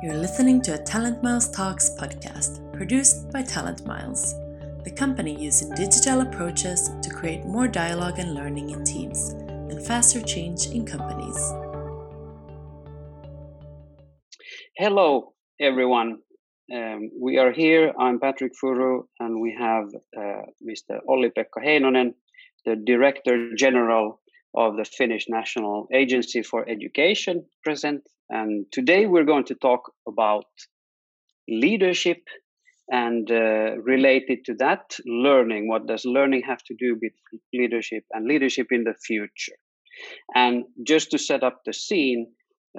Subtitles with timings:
[0.00, 4.32] You're listening to a Talent Miles Talks podcast produced by Talent Miles,
[4.84, 9.30] the company using digital approaches to create more dialogue and learning in teams
[9.70, 11.52] and faster change in companies.
[14.76, 16.18] Hello, everyone.
[16.72, 17.92] Um, we are here.
[17.98, 21.00] I'm Patrick Furu, and we have uh, Mr.
[21.08, 22.14] Olli-Pekka Heinonen,
[22.64, 24.20] the Director General
[24.54, 30.44] of the Finnish National Agency for Education, present and today we're going to talk about
[31.48, 32.18] leadership
[32.90, 35.68] and uh, related to that, learning.
[35.68, 37.12] What does learning have to do with
[37.52, 39.56] leadership and leadership in the future?
[40.34, 42.28] And just to set up the scene,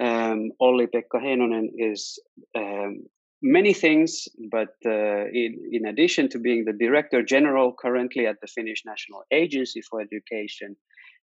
[0.00, 2.18] um, Olli-Pekka Heinonen is
[2.56, 3.02] um,
[3.42, 8.48] many things, but uh, in, in addition to being the Director General currently at the
[8.48, 10.76] Finnish National Agency for Education,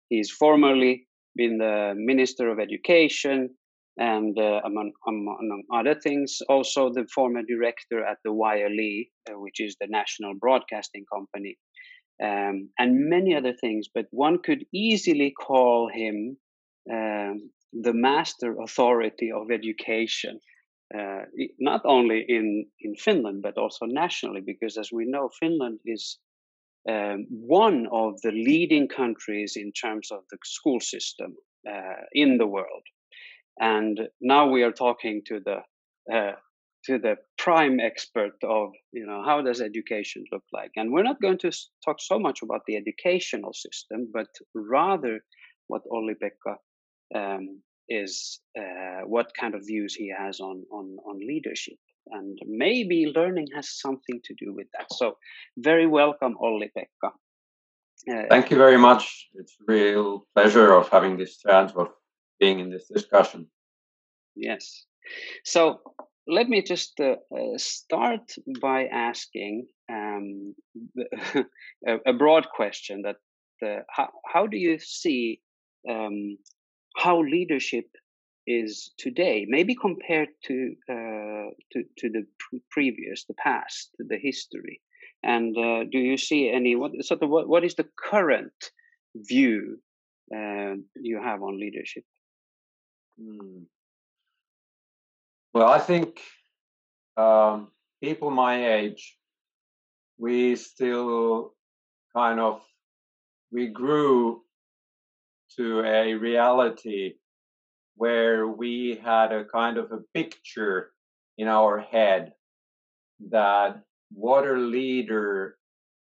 [0.10, 3.50] he's formerly been the Minister of Education,
[3.98, 9.60] and uh, among, among, other things, also the former director at the YLE, uh, which
[9.60, 11.58] is the national broadcasting company,
[12.24, 13.88] um, and many other things.
[13.94, 16.38] But one could easily call him
[16.92, 20.40] um, the master authority of education,
[20.96, 21.24] uh,
[21.60, 26.20] not only in, in Finland, but also nationally, because as we know, Finland is
[26.90, 31.36] um, one of the leading countries in terms of the school system
[31.70, 32.84] uh, in the world.
[33.60, 35.58] And now we are talking to the
[36.14, 36.34] uh,
[36.86, 40.72] to the prime expert of you know how does education look like?
[40.76, 41.52] And we're not going to
[41.84, 45.20] talk so much about the educational system but rather
[45.68, 46.56] what Olli-Pekka
[47.16, 51.78] um, is uh, what kind of views he has on on on leadership
[52.12, 55.18] and maybe learning has something to do with that so
[55.58, 57.12] very welcome Olli-Pekka
[58.12, 61.88] uh, thank you very much it's a real pleasure of having this chance of
[62.40, 63.48] being in this discussion.
[64.36, 64.86] Yes.
[65.44, 65.80] So
[66.28, 70.56] let me just uh, uh, start by asking um,
[71.88, 73.16] a, a, broad question that
[73.66, 75.42] uh, how, how do you see
[75.90, 76.38] um,
[76.98, 77.86] how leadership
[78.48, 82.26] is today, maybe compared to uh, to, to the
[82.72, 84.82] previous, the past, the history,
[85.24, 88.72] and uh, do you see any what sort of what, what is the current
[89.16, 89.80] view
[90.34, 92.04] uh, you have on leadership?
[93.22, 93.66] Mm.
[95.54, 96.22] Well, I think
[97.18, 97.72] um,
[98.02, 99.18] people my age,
[100.18, 101.54] we still
[102.16, 102.62] kind of
[103.52, 104.42] we grew
[105.58, 107.14] to a reality
[107.98, 110.92] where we had a kind of a picture
[111.38, 112.34] in our head
[113.30, 113.82] that
[114.12, 115.58] what a leader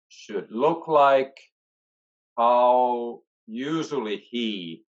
[0.07, 1.35] should look like,
[2.37, 4.83] how usually he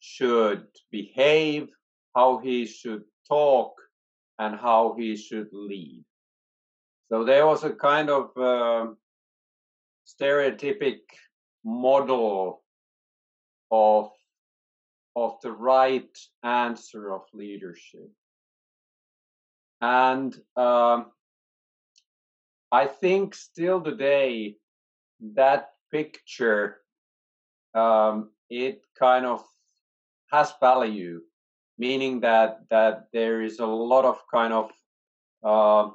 [0.00, 1.68] should behave,
[2.14, 3.72] how he should talk,
[4.38, 6.04] and how he should lead.
[7.10, 8.92] So there was a kind of uh,
[10.06, 11.00] stereotypic
[11.64, 12.62] model
[13.70, 14.10] of
[15.24, 18.10] of the right answer of leadership,
[19.80, 21.06] and um,
[22.70, 24.56] I think still today
[25.34, 26.78] that picture
[27.74, 29.42] um, it kind of
[30.30, 31.22] has value,
[31.78, 34.70] meaning that that there is a lot of kind of
[35.42, 35.90] uh,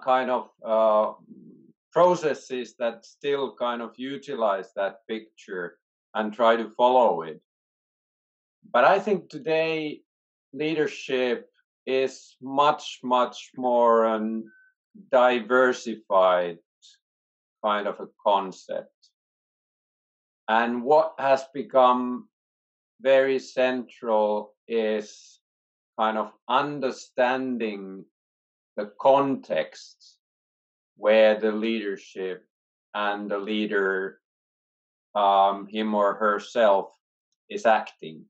[0.00, 1.12] kind of uh,
[1.92, 5.78] processes that still kind of utilize that picture
[6.14, 7.40] and try to follow it.
[8.70, 10.02] But I think today
[10.52, 11.48] leadership
[11.86, 14.44] is much much more um,
[15.10, 16.58] diversified
[17.64, 18.92] kind of a concept.
[20.48, 22.28] And what has become
[23.00, 25.40] very central is
[25.98, 28.04] kind of understanding
[28.76, 30.18] the context
[30.96, 32.44] where the leadership
[32.94, 34.20] and the leader,
[35.14, 36.90] um, him or herself,
[37.48, 38.24] is acting.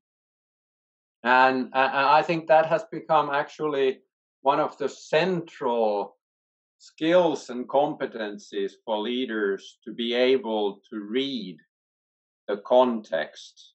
[1.25, 4.00] And, and I think that has become actually
[4.43, 6.17] one of the central
[6.79, 11.58] skills and competencies for leaders to be able to read
[12.49, 13.75] the context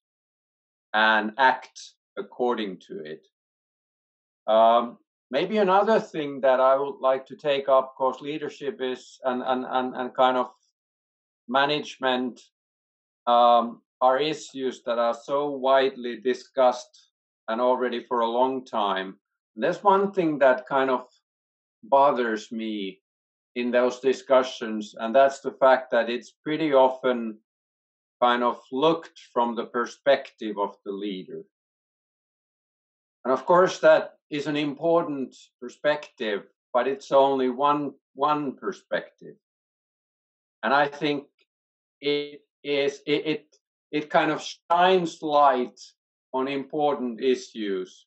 [0.93, 1.79] and act
[2.17, 3.25] according to it.
[4.45, 4.97] Um,
[5.31, 9.41] maybe another thing that I would like to take up, of course, leadership is and
[9.41, 10.51] and and, and kind of
[11.47, 12.41] management
[13.25, 17.07] um, are issues that are so widely discussed
[17.47, 19.17] and already for a long time.
[19.55, 21.07] There's one thing that kind of
[21.83, 23.01] bothers me
[23.55, 27.39] in those discussions, and that's the fact that it's pretty often
[28.21, 31.43] kind of looked from the perspective of the leader.
[33.23, 39.35] And of course, that is an important perspective, but it's only one one perspective.
[40.63, 41.25] And I think
[42.01, 43.55] it is it, it
[43.91, 45.79] it kind of shines light
[46.33, 48.05] on important issues,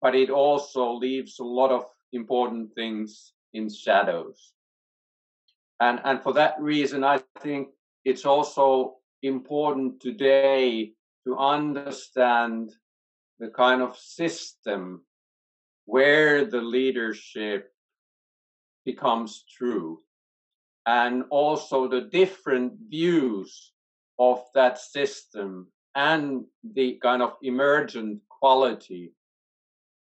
[0.00, 4.52] but it also leaves a lot of important things in shadows.
[5.80, 7.68] And and for that reason, I think
[8.04, 10.92] it's also important today
[11.26, 12.72] to understand
[13.38, 15.04] the kind of system
[15.84, 17.72] where the leadership
[18.84, 20.00] becomes true
[20.86, 23.72] and also the different views
[24.18, 26.44] of that system and
[26.74, 29.12] the kind of emergent quality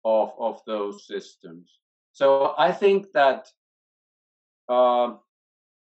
[0.03, 1.69] of, of those systems.
[2.13, 3.47] So I think that
[4.69, 5.13] uh,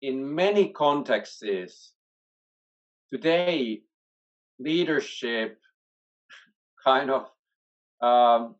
[0.03, 1.93] in many contexts
[3.11, 3.83] today,
[4.59, 5.59] leadership
[6.85, 7.31] kind of
[8.01, 8.55] um,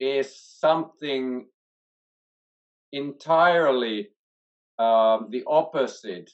[0.00, 1.46] is something
[2.92, 4.10] entirely
[4.78, 6.30] um, the opposite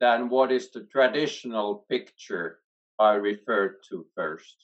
[0.00, 2.61] than what is the traditional picture
[3.02, 4.56] I referred to first.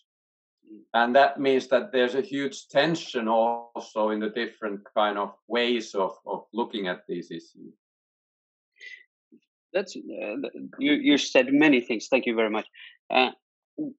[0.66, 0.80] Mm.
[0.94, 5.94] And that means that there's a huge tension also in the different kind of ways
[5.94, 7.74] of, of looking at these issues.
[9.72, 10.36] That's uh,
[10.78, 10.92] you.
[10.92, 12.08] You said many things.
[12.08, 12.66] Thank you very much.
[13.10, 13.30] Uh,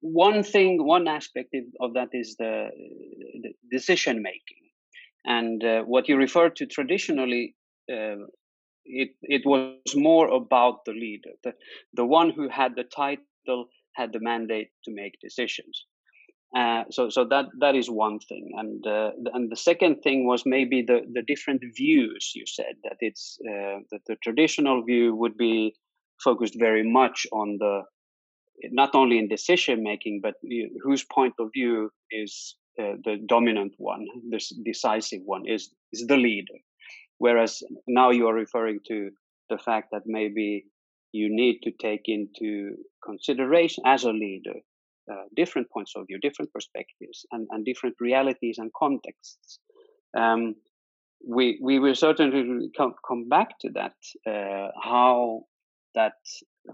[0.01, 2.69] one thing, one aspect of that is the,
[3.43, 4.63] the decision making,
[5.25, 7.55] and uh, what you refer to traditionally,
[7.91, 8.25] uh,
[8.83, 11.53] it it was more about the leader, the
[11.93, 15.85] the one who had the title had the mandate to make decisions.
[16.55, 20.41] Uh, so so that that is one thing, and uh, and the second thing was
[20.45, 22.31] maybe the the different views.
[22.33, 25.75] You said that it's uh, that the traditional view would be
[26.23, 27.83] focused very much on the
[28.71, 30.35] not only in decision making, but
[30.83, 36.17] whose point of view is uh, the dominant one, this decisive one, is is the
[36.17, 36.57] leader.
[37.19, 39.11] Whereas now you are referring to
[39.49, 40.65] the fact that maybe
[41.11, 44.59] you need to take into consideration as a leader
[45.11, 49.59] uh, different points of view, different perspectives, and, and different realities and contexts.
[50.15, 50.55] Um,
[51.27, 53.95] we we will certainly come, come back to that
[54.29, 55.41] uh, how
[55.95, 56.13] that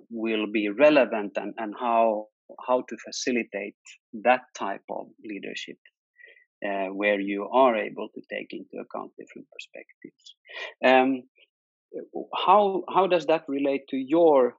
[0.10, 2.26] will be relevant and, and how
[2.68, 3.76] how to facilitate
[4.24, 5.78] that type of leadership
[6.66, 10.36] uh, where you are able to take into account different perspectives.
[10.84, 11.24] Um,
[12.46, 14.56] how how does that relate to your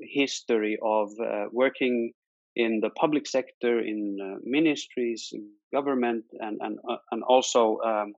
[0.00, 2.12] history of uh, working
[2.56, 5.32] in the public sector, in uh, ministries,
[5.72, 8.12] government, and and uh, and also um,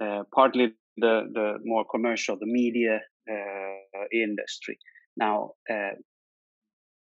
[0.00, 3.00] uh, partly the the more commercial, the media
[3.30, 4.78] uh, industry.
[5.16, 5.94] Now, uh,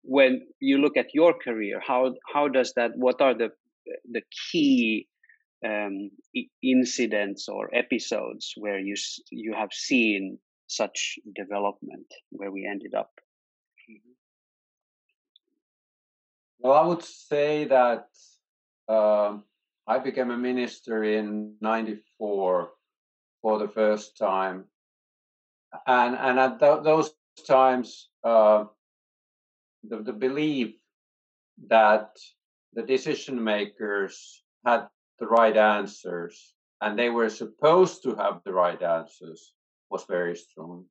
[0.03, 2.93] when you look at your career, how how does that?
[2.97, 3.50] What are the
[4.11, 5.09] the key
[5.64, 6.11] um,
[6.62, 8.94] incidents or episodes where you
[9.31, 10.38] you have seen
[10.77, 13.11] such development where we ended up?
[13.91, 14.13] Mm-hmm.
[16.61, 18.07] Well, I would say that
[18.89, 19.39] uh,
[19.87, 22.71] I became a minister in '94
[23.41, 24.65] for the first time,
[25.87, 27.15] and and at th- those
[27.47, 28.65] times, uh,
[29.85, 30.75] the, the belief
[31.69, 32.17] that
[32.75, 34.89] the decision makers had
[35.19, 39.52] the right answers and they were supposed to have the right answers
[39.92, 40.87] was very strong.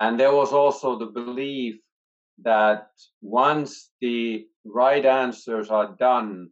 [0.00, 1.76] And there was also the belief
[2.42, 2.88] that
[3.22, 6.50] once the right answers are done,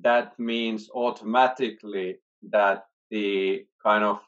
[0.00, 2.16] that means automatically
[2.50, 4.20] that the kind of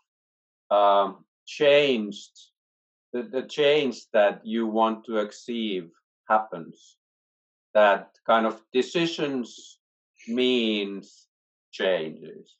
[0.70, 2.32] um, changed
[3.14, 5.90] the, the change that you want to achieve
[6.28, 6.96] happens.
[7.72, 9.78] That kind of decisions
[10.28, 11.28] means
[11.70, 12.56] changes.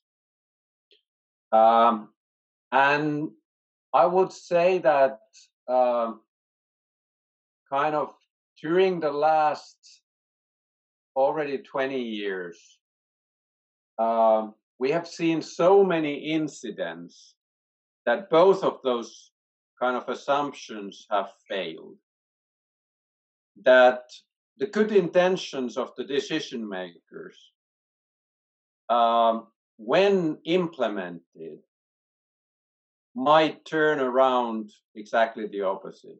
[1.53, 2.09] Um,
[2.73, 3.31] and
[3.95, 5.21] I would say that
[5.69, 6.15] uh,
[7.71, 8.13] kind of
[8.61, 9.77] during the last
[11.15, 12.59] already 20 years,
[13.97, 14.49] uh,
[14.81, 17.37] we have seen so many incidents
[18.05, 19.31] that both of those
[19.81, 21.97] kind of assumptions have failed.
[23.63, 24.03] That
[24.59, 27.37] the good intentions of the decision makers,
[28.89, 29.47] um,
[29.77, 31.61] when implemented,
[33.15, 36.19] might turn around exactly the opposite.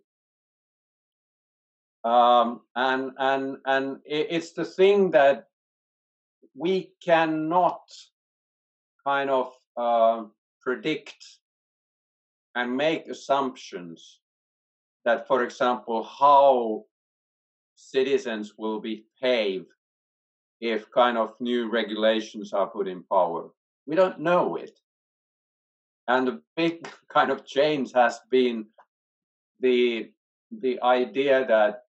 [2.05, 5.49] Um, and and and it's the thing that
[6.55, 7.83] we cannot
[9.07, 10.25] kind of uh,
[10.61, 11.25] predict
[12.55, 14.21] and make assumptions
[15.05, 16.85] that, for example, how
[17.75, 19.67] citizens will behave
[20.61, 23.51] if kind of new regulations are put in power.
[23.87, 24.79] we don't know it.
[26.09, 28.67] And the big kind of change has been
[29.61, 30.11] the
[30.61, 31.83] the idea that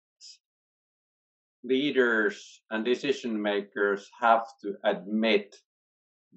[1.64, 5.56] leaders and decision makers have to admit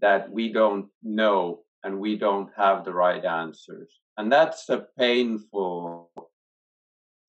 [0.02, 3.92] that we don't know and we don't have the right answers.
[4.18, 6.12] And that's a painful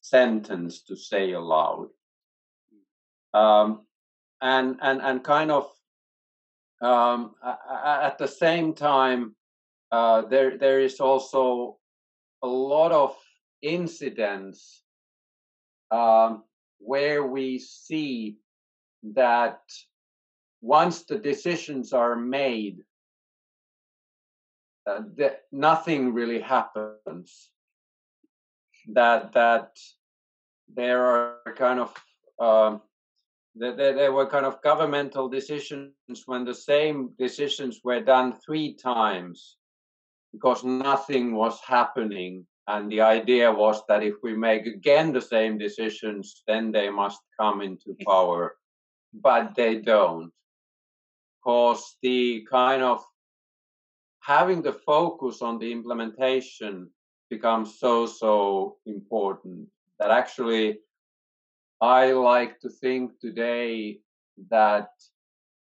[0.01, 1.89] sentence to say aloud.
[3.35, 3.87] Um,
[4.41, 5.71] and, and, and kind of
[6.81, 9.36] um, at the same time,
[9.93, 11.79] uh, there, there is also
[12.43, 13.17] a lot of
[13.63, 14.83] incidents
[15.91, 16.45] um,
[16.79, 18.37] where we see
[19.15, 19.61] that
[20.61, 22.79] once the decisions are made,
[24.87, 27.51] uh, that nothing really happens.
[28.93, 29.77] That that
[30.73, 31.95] there are kind of
[32.39, 32.83] um,
[33.57, 35.93] that there, there were kind of governmental decisions
[36.27, 39.57] when the same decisions were done three times
[40.37, 42.47] because nothing was happening.
[42.69, 47.21] And the idea was that if we make again the same decisions then they must
[47.41, 48.57] come into power.
[49.15, 50.33] But they don't.
[51.39, 53.03] Because the kind of
[54.21, 56.91] having the focus on the implementation
[57.31, 60.79] becomes so so important that actually
[61.81, 63.99] i like to think today
[64.51, 64.89] that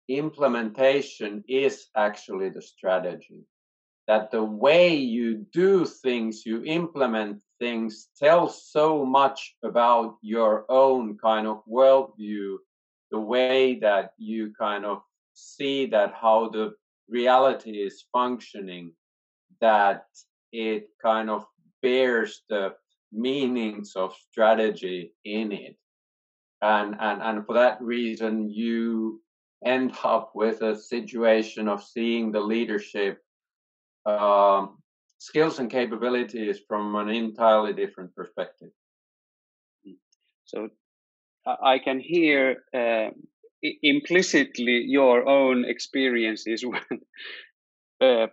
[0.07, 3.41] implementation is actually the strategy
[4.07, 11.17] that the way you do things, you implement things, tells so much about your own
[11.17, 12.55] kind of worldview,
[13.11, 15.01] the way that you kind of
[15.33, 16.73] see that how the
[17.09, 18.93] reality is functioning,
[19.59, 20.05] that
[20.53, 21.45] it kind of
[21.81, 22.73] bears the
[23.11, 25.75] meanings of strategy in it.
[26.61, 29.21] And, and, and for that reason, you
[29.65, 33.21] end up with a situation of seeing the leadership
[34.07, 34.77] um,
[35.19, 38.69] skills and capabilities from an entirely different perspective.
[40.45, 40.69] So
[41.45, 43.09] I can hear uh,
[43.83, 47.01] implicitly your own experiences when
[48.01, 48.27] uh,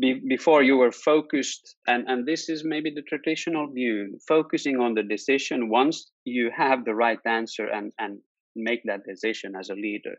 [0.00, 4.94] be, before you were focused, and, and this is maybe the traditional view, focusing on
[4.94, 8.18] the decision once you have the right answer and, and
[8.56, 10.16] make that decision as a leader,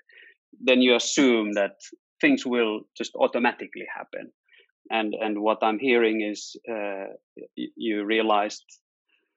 [0.62, 1.76] then you assume that
[2.22, 4.32] things will just automatically happen
[4.92, 7.08] and and what I'm hearing is uh,
[7.56, 8.64] you realized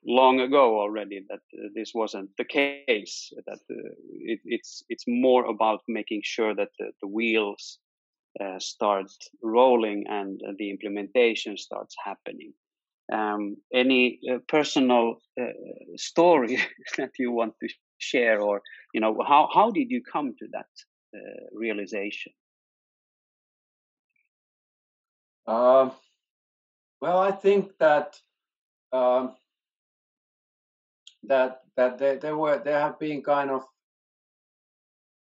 [0.05, 3.33] long ago already that uh, this wasn't the case.
[3.47, 3.91] That uh,
[4.21, 7.79] it, it's it's more about making sure that the, the wheels
[8.41, 9.11] uh, start
[9.43, 12.53] rolling and the implementation starts happening.
[13.13, 15.47] Um, any uh, personal uh,
[15.97, 16.59] story
[16.97, 18.63] that you want to share, or
[18.95, 20.69] you know, how how did you come to that
[21.53, 22.33] realization?
[25.47, 25.91] Uh,
[27.01, 28.19] well, I think that
[28.93, 29.35] um,
[31.25, 33.65] that that there, there were there have been kind of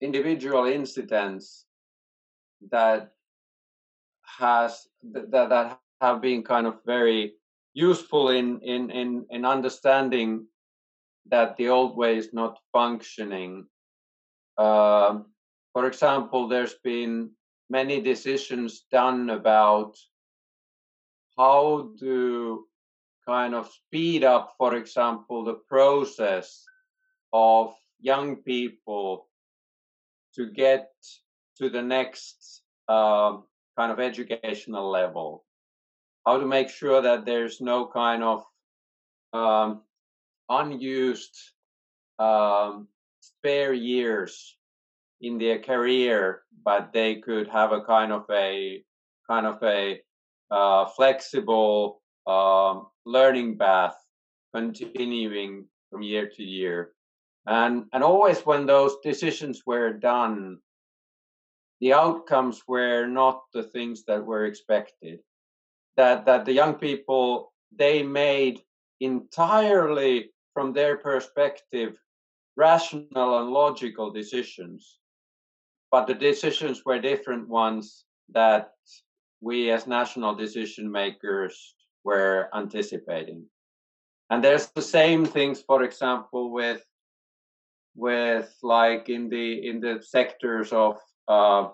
[0.02, 1.66] individual incidents
[2.72, 3.12] that
[4.38, 7.34] has that that have been kind of very
[7.74, 10.46] useful in in in in understanding
[11.30, 13.66] that the old way is not functioning.
[14.58, 15.26] Um,
[15.74, 17.32] for example, there's been
[17.74, 19.98] many decisions done about
[21.36, 22.68] how to
[23.26, 26.64] kind of speed up, for example, the process
[27.32, 29.28] of young people
[30.36, 30.92] to get
[31.58, 33.38] to the next uh,
[33.76, 35.44] kind of educational level.
[36.28, 38.46] How to make sure that there's no kind of
[39.34, 39.82] um,
[40.48, 41.36] unused
[42.20, 42.88] um,
[43.20, 44.58] spare years
[45.24, 48.84] in their career, but they could have a kind of a
[49.28, 50.02] kind of a
[50.52, 53.96] uh, flexible um, learning path
[54.54, 56.92] continuing from year to year.
[57.48, 60.60] And and always when those decisions were done,
[61.80, 65.20] the outcomes were not the things that were expected.
[65.96, 68.62] That that the young people they made
[69.00, 71.98] entirely from their perspective
[72.56, 75.00] rational and logical decisions
[75.94, 78.72] but the decisions were different ones that
[79.42, 83.46] we as national decision makers were anticipating.
[84.32, 86.82] And there's the same things for example with
[87.96, 90.98] with like in the in the sectors of
[91.28, 91.70] uh,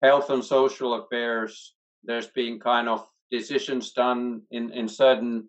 [0.00, 5.48] health and social affairs there's been kind of decisions done in in certain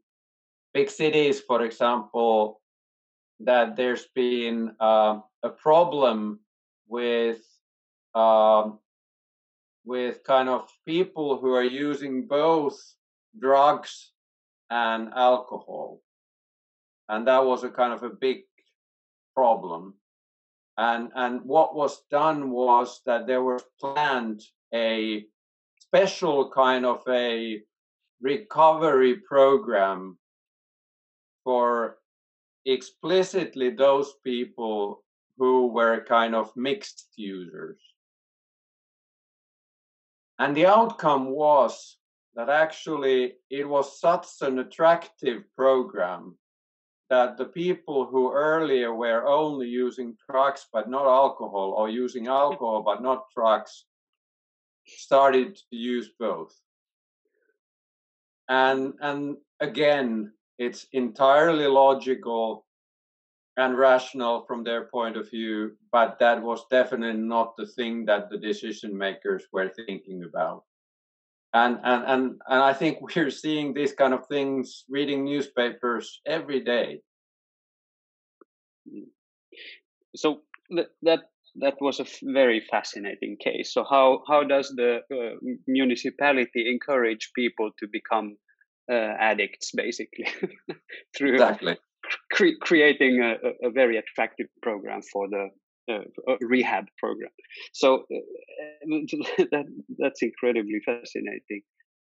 [0.73, 2.61] big cities for example
[3.39, 6.39] that there's been uh, a problem
[6.87, 7.39] with
[8.15, 8.79] um,
[9.85, 12.77] with kind of people who are using both
[13.39, 14.11] drugs
[14.69, 16.01] and alcohol.
[17.07, 18.41] And that was a kind of a big
[19.35, 19.95] problem.
[20.77, 24.41] And, and what was done was that there was planned
[24.73, 25.25] a
[25.79, 27.61] special kind of a
[28.21, 30.17] recovery program
[31.43, 31.97] for
[32.65, 35.03] explicitly those people
[35.37, 37.79] who were kind of mixed users.
[40.39, 41.97] And the outcome was
[42.35, 46.37] that actually it was such an attractive program
[47.09, 52.83] that the people who earlier were only using drugs but not alcohol or using alcohol
[52.83, 53.85] but not drugs
[54.85, 56.55] started to use both.
[58.47, 62.65] And and again it's entirely logical
[63.59, 68.29] and rational from their point of view but that was definitely not the thing that
[68.29, 70.63] the decision makers were thinking about
[71.53, 76.61] and and and, and i think we're seeing these kind of things reading newspapers every
[76.61, 77.01] day
[80.15, 80.41] so
[81.01, 83.73] that that was a very fascinating case.
[83.73, 85.35] So how how does the uh,
[85.67, 88.37] municipality encourage people to become
[88.91, 90.27] uh, addicts, basically,
[91.17, 91.77] through exactly.
[92.31, 95.49] Cre- creating a, a, very attractive program for the
[95.91, 97.31] uh, rehab program?
[97.73, 98.87] So uh,
[99.51, 99.65] that
[99.97, 101.61] that's incredibly fascinating.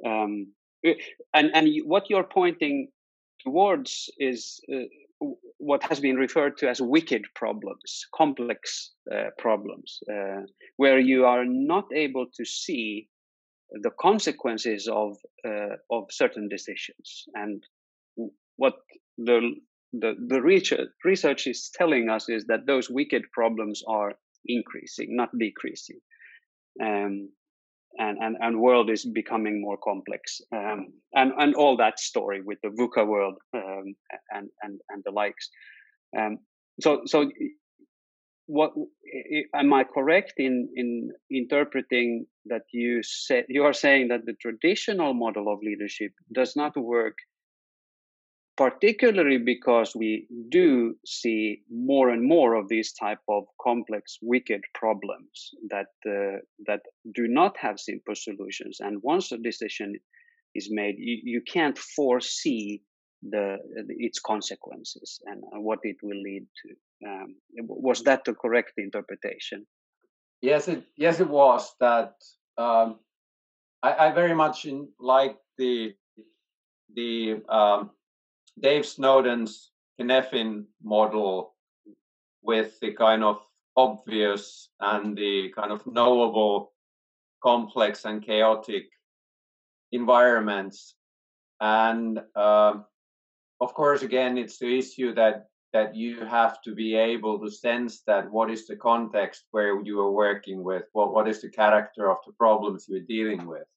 [0.06, 0.48] Um,
[1.34, 2.90] and and what you're pointing
[3.44, 4.86] towards is uh,
[5.58, 10.42] what has been referred to as wicked problems, complex uh, problems, uh,
[10.78, 13.08] where you are not able to see
[13.72, 15.18] the consequences of
[15.48, 17.26] uh, of certain decisions.
[17.36, 17.64] And
[18.58, 18.76] what
[19.18, 19.56] the
[19.94, 24.14] the, the research, research is telling us is that those wicked problems are
[24.46, 26.00] increasing, not decreasing.
[26.82, 27.30] Um,
[27.98, 32.58] and, and, and world is becoming more complex um, and, and all that story with
[32.64, 33.96] the VUCA world um,
[34.34, 35.50] and, and, and the likes.
[36.18, 36.40] Um,
[36.80, 37.30] so, so
[38.46, 38.72] what
[39.54, 45.14] am I correct in, in interpreting that you say, you are saying that the traditional
[45.14, 47.18] model of leadership does not work
[48.62, 55.50] particularly because we do see more and more of these type of complex wicked problems
[55.70, 56.82] that uh, that
[57.16, 58.78] do not have simple solutions.
[58.80, 59.96] And once a decision
[60.54, 62.84] is made you, you can't foresee
[63.24, 63.58] the
[64.08, 66.70] its consequences and what it will lead to.
[67.10, 67.36] Um,
[67.68, 69.66] was that the correct interpretation?
[70.42, 72.14] Yes it yes it was that
[72.60, 73.00] um,
[73.82, 75.96] I, I, very much in, like the
[76.94, 77.92] the um,
[78.60, 81.56] Dave Snowden's Cynefin model
[82.42, 83.40] with the kind of
[83.76, 86.74] obvious and the kind of knowable
[87.42, 88.90] complex and chaotic
[89.92, 90.96] environments.
[91.60, 92.74] And uh,
[93.60, 98.02] of course again it's the issue that that you have to be able to sense
[98.06, 102.10] that what is the context where you are working with what what is the character
[102.10, 103.68] of the problems you're dealing with.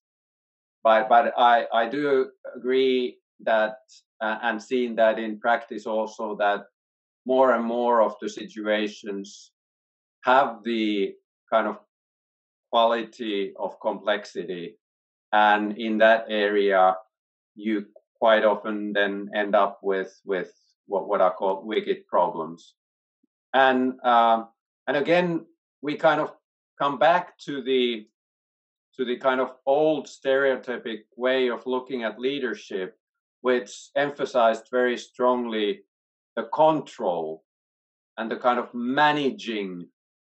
[0.83, 3.77] But but i i do agree that
[4.43, 6.65] and seeing that in practice also that
[7.27, 9.53] more and more of the situations
[10.25, 11.15] have the
[11.51, 11.79] kind of
[12.71, 14.77] quality of complexity.
[15.33, 16.97] And in that area
[17.55, 17.87] you
[18.19, 20.53] quite often then end up with with
[20.87, 22.75] what, what are called wicked problems.
[23.53, 24.45] And uh,
[24.87, 25.47] and again
[25.83, 26.33] we kind of
[26.79, 28.07] come back to the
[28.97, 32.97] to the kind of old stereotypic way of looking at leadership
[33.45, 35.83] which emphasized very strongly
[36.35, 37.45] the control
[38.17, 39.87] and the kind of managing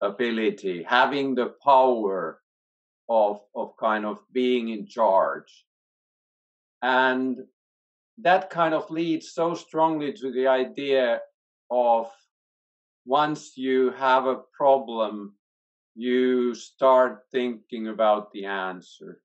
[0.01, 2.41] ability, having the power
[3.11, 5.67] of, of kind of being in charge.
[6.81, 7.41] And
[8.23, 11.21] that kind of leads so strongly to the idea
[11.71, 12.11] of
[13.05, 15.35] once you have a problem,
[15.95, 19.21] you start thinking about the answer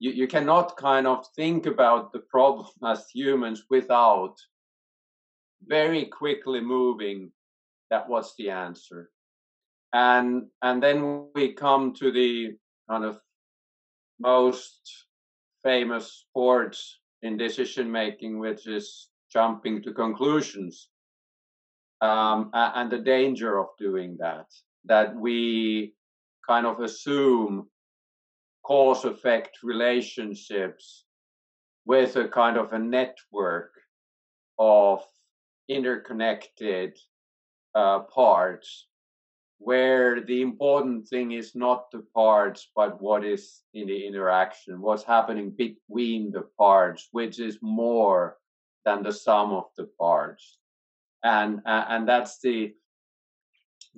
[0.00, 4.34] you, you cannot kind of think about the problem as humans without
[5.62, 7.30] very quickly moving
[7.90, 9.10] that was the answer.
[9.92, 12.56] And and then we come to the
[12.88, 13.20] kind of
[14.20, 15.06] most
[15.62, 20.88] famous sports in decision making which is jumping to conclusions.
[22.00, 24.46] Um, and the danger of doing that
[24.86, 25.92] that we
[26.48, 27.68] kind of assume
[28.62, 31.04] cause effect relationships
[31.86, 33.72] with a kind of a network
[34.58, 35.02] of
[35.68, 36.98] interconnected
[37.74, 38.86] uh, parts
[39.58, 45.04] where the important thing is not the parts, but what is in the interaction, what's
[45.04, 48.38] happening between the parts, which is more
[48.86, 50.58] than the sum of the parts.
[51.22, 52.72] And uh, and that's the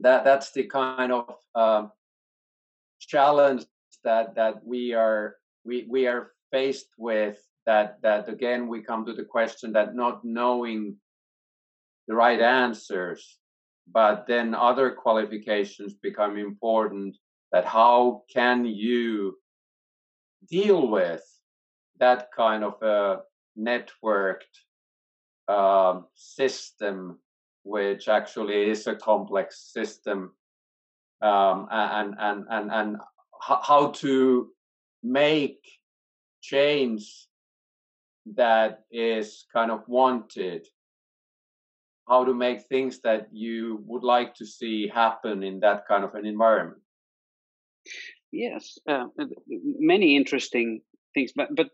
[0.01, 1.87] that that's the kind of uh,
[2.99, 3.65] challenge
[4.05, 9.13] that that we are we we are faced with that that again we come to
[9.13, 10.97] the question that not knowing
[12.09, 13.39] the right answers
[13.93, 17.17] but then other qualifications become important
[17.53, 19.37] that how can you
[20.49, 21.23] deal with
[21.99, 23.21] that kind of a
[23.59, 24.55] networked
[25.49, 27.19] uh, system
[27.65, 30.33] which actually is a complex system
[31.21, 32.97] um, and and and and
[33.43, 34.51] how to
[35.03, 35.59] make
[36.43, 37.27] change
[38.35, 40.67] that is kind of wanted.
[42.09, 46.15] How to make things that you would like to see happen in that kind of
[46.15, 46.83] an environment.
[48.33, 49.07] Yes uh,
[49.49, 50.81] many interesting
[51.15, 51.69] things but but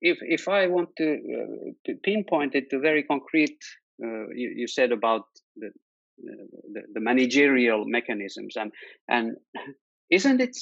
[0.00, 1.08] if if i want to,
[1.38, 3.58] uh, pinpoint it to very concrete
[4.02, 5.24] uh, you, you, said about
[5.56, 8.72] the, uh, the, the managerial mechanisms and
[9.08, 9.36] and
[10.10, 10.56] isn't it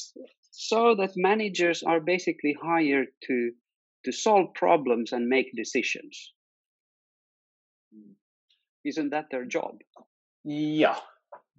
[0.51, 3.53] so that managers are basically hired to
[4.05, 6.33] to solve problems and make decisions?
[8.85, 9.79] Isn't that their job?
[10.45, 10.99] Yeah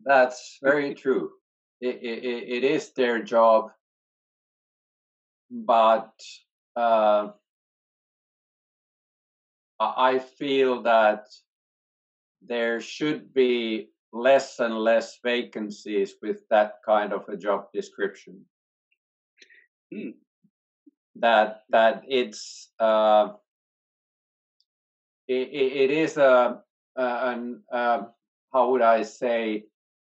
[0.05, 1.31] that's very true.
[1.81, 3.71] It, it, it is their job
[5.49, 6.11] but
[6.75, 7.29] uh,
[9.79, 11.25] i feel that
[12.41, 18.45] there should be less and less vacancies with that kind of a job description
[19.93, 20.13] Mm.
[21.15, 23.33] That that it's uh,
[25.27, 26.61] it, it is a,
[26.95, 28.03] a an uh,
[28.53, 29.65] how would I say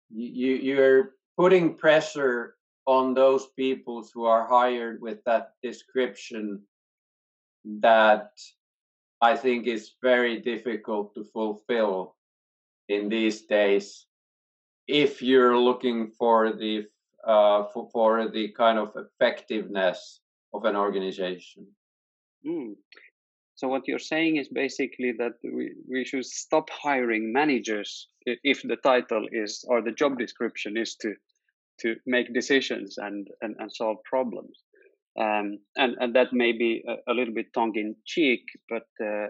[0.09, 2.55] you you're putting pressure
[2.87, 6.61] on those people who are hired with that description
[7.65, 8.31] that
[9.21, 12.14] I think is very difficult to fulfill
[12.89, 14.07] in these days
[14.87, 16.85] if you're looking for the
[17.27, 20.19] uh, for, for the kind of effectiveness
[20.53, 21.65] of an organization.
[22.45, 22.75] Mm.
[23.55, 28.75] So what you're saying is basically that we, we should stop hiring managers if the
[28.75, 31.15] title is or the job description is to
[31.81, 34.63] to make decisions and and, and solve problems.
[35.19, 39.27] Um, and and that may be a, a little bit tongue in cheek, but uh,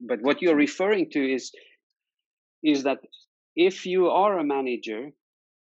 [0.00, 1.52] but what you're referring to is
[2.62, 2.98] is that
[3.56, 5.10] if you are a manager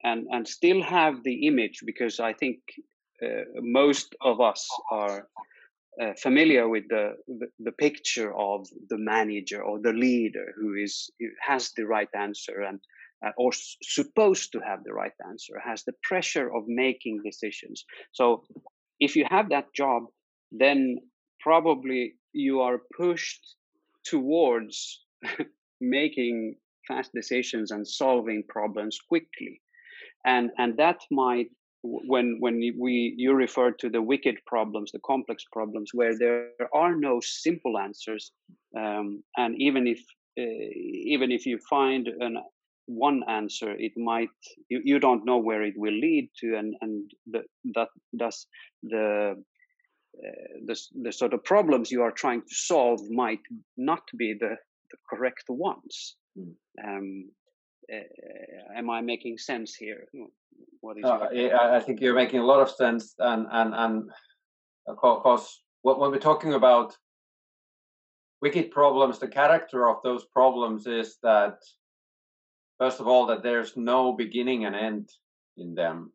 [0.04, 2.60] and and still have the image because I think
[3.24, 5.28] uh, most of us are
[6.02, 11.10] uh, familiar with the, the, the picture of the manager or the leader who is
[11.20, 12.80] who has the right answer and
[13.26, 17.86] uh, or s- supposed to have the right answer has the pressure of making decisions.
[18.12, 18.44] So
[19.00, 20.04] if you have that job
[20.52, 20.98] then
[21.40, 23.56] probably you are pushed
[24.06, 25.04] towards
[25.82, 26.56] making
[26.88, 29.62] fast decisions and solving problems quickly.
[30.26, 31.50] And and that might
[31.84, 36.96] when when we you refer to the wicked problems the complex problems where there are
[36.96, 38.32] no simple answers
[38.78, 40.00] um, and even if
[40.40, 40.70] uh,
[41.14, 42.38] even if you find an
[42.86, 44.30] one answer it might
[44.70, 47.44] you, you don't know where it will lead to and and the,
[47.76, 48.46] that thus
[48.84, 49.36] the
[50.16, 53.40] uh, the, the sort of problems you are trying to solve might
[53.78, 54.56] not be the,
[54.92, 56.54] the correct ones mm.
[56.84, 57.30] um,
[57.92, 60.06] uh, am I making sense here?
[60.82, 64.12] What is uh, I think you're making a lot of sense, and and and
[64.88, 66.96] of course, when we're talking about
[68.42, 71.58] wicked problems, the character of those problems is that
[72.78, 75.10] first of all that there's no beginning and end
[75.58, 76.12] in them.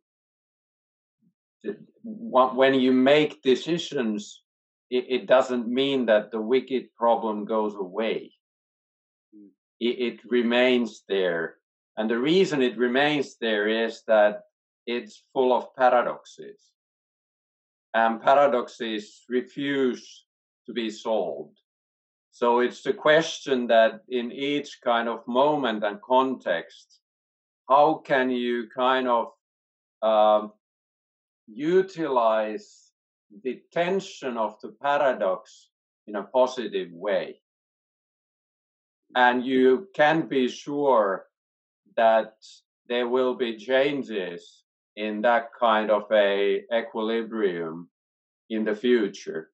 [2.05, 4.43] When you make decisions,
[4.91, 8.33] it doesn't mean that the wicked problem goes away.
[9.81, 11.59] It, it remains there
[11.99, 14.43] and the reason it remains there is that
[14.87, 16.61] it's full of paradoxes.
[17.93, 20.25] And paradoxes refuse
[20.67, 21.59] to be solved.
[22.31, 27.01] So it's the question that in each kind of moment and context,
[27.69, 29.33] how can you kind of
[30.01, 30.53] um,
[31.49, 32.93] utilize
[33.43, 35.71] the tension of the paradox
[36.07, 37.41] in a positive way?
[39.15, 41.27] And you can be sure
[41.97, 42.35] that
[42.89, 44.63] there will be changes
[44.97, 47.89] in that kind of a equilibrium
[48.51, 49.51] in the future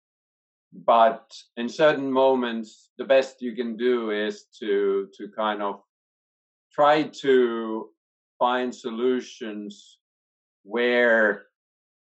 [0.86, 5.80] but in certain moments the best you can do is to to kind of
[6.72, 7.90] try to
[8.38, 9.98] find solutions
[10.64, 11.46] where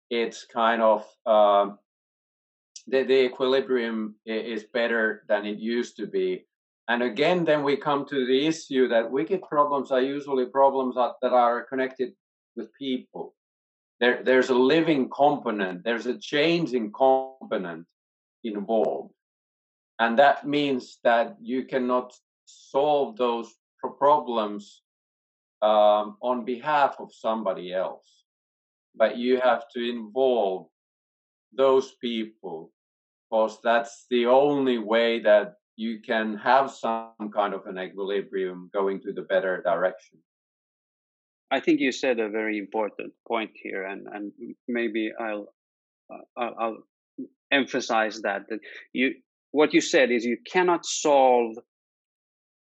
[0.10, 1.78] it's kind of um,
[2.88, 6.46] the, the equilibrium is better than it used to be.
[6.88, 11.14] And again, then we come to the issue that wicked problems are usually problems that,
[11.22, 12.14] that are connected
[12.56, 13.34] with people.
[14.00, 17.88] There, there's a living component, there's a changing component
[18.44, 19.14] involved.
[20.00, 22.14] And that means that you cannot
[22.46, 23.52] solve those
[23.98, 24.82] problems
[25.62, 28.26] um, on behalf of somebody else,
[28.94, 30.68] but you have to involve
[31.54, 32.72] those people
[33.30, 39.02] because that's the only way that you can have some kind of an equilibrium going
[39.02, 40.20] to the better direction.
[41.52, 44.32] I think you said a very important point here, and, and
[44.68, 45.54] maybe I'll,
[46.12, 46.78] uh, I'll, I'll
[47.52, 48.60] emphasize that that
[48.94, 49.14] you
[49.52, 51.56] what you said is you cannot solve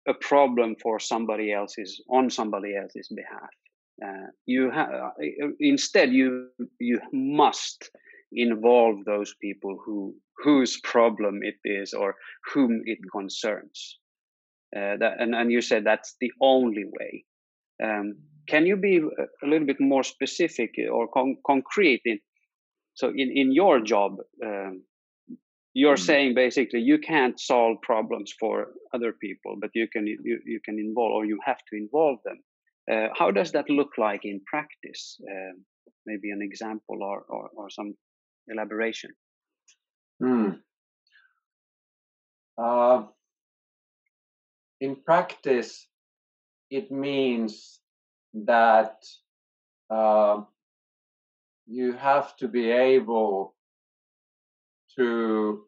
[0.07, 3.49] a problem for somebody else's on somebody else's behalf.
[4.05, 5.10] Uh, you have uh,
[5.60, 7.89] instead you you must
[8.31, 12.15] involve those people who whose problem it is or
[12.53, 13.97] whom it concerns.
[14.75, 17.25] Uh, that, and, and you said that's the only way.
[17.83, 22.19] Um, can you be a little bit more specific or con- concrete in
[22.93, 24.83] so in, in your job um,
[25.73, 26.05] you're mm.
[26.05, 30.79] saying basically you can't solve problems for other people but you can you, you can
[30.79, 32.39] involve or you have to involve them
[32.91, 35.53] uh, how does that look like in practice uh,
[36.05, 37.93] maybe an example or, or, or some
[38.47, 39.12] elaboration
[40.19, 40.49] hmm.
[42.57, 43.03] uh,
[44.79, 45.88] in practice
[46.69, 47.79] it means
[48.33, 49.03] that
[49.89, 50.41] uh,
[51.65, 53.55] you have to be able
[54.95, 55.65] to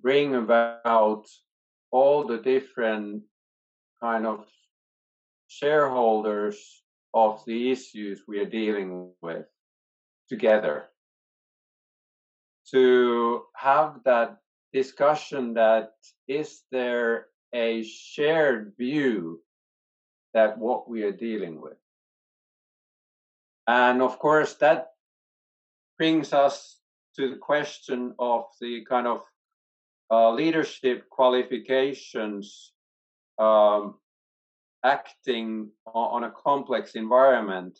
[0.00, 1.26] bring about
[1.90, 3.22] all the different
[4.00, 4.46] kind of
[5.48, 6.82] shareholders
[7.14, 9.46] of the issues we are dealing with
[10.28, 10.88] together
[12.72, 14.38] to have that
[14.72, 15.92] discussion that
[16.26, 19.40] is there a shared view
[20.34, 21.76] that what we are dealing with
[23.66, 24.88] and of course that
[25.98, 26.78] brings us
[27.16, 29.22] to the question of the kind of
[30.10, 32.72] uh, leadership qualifications
[33.38, 33.94] um,
[34.84, 37.78] acting on a complex environment.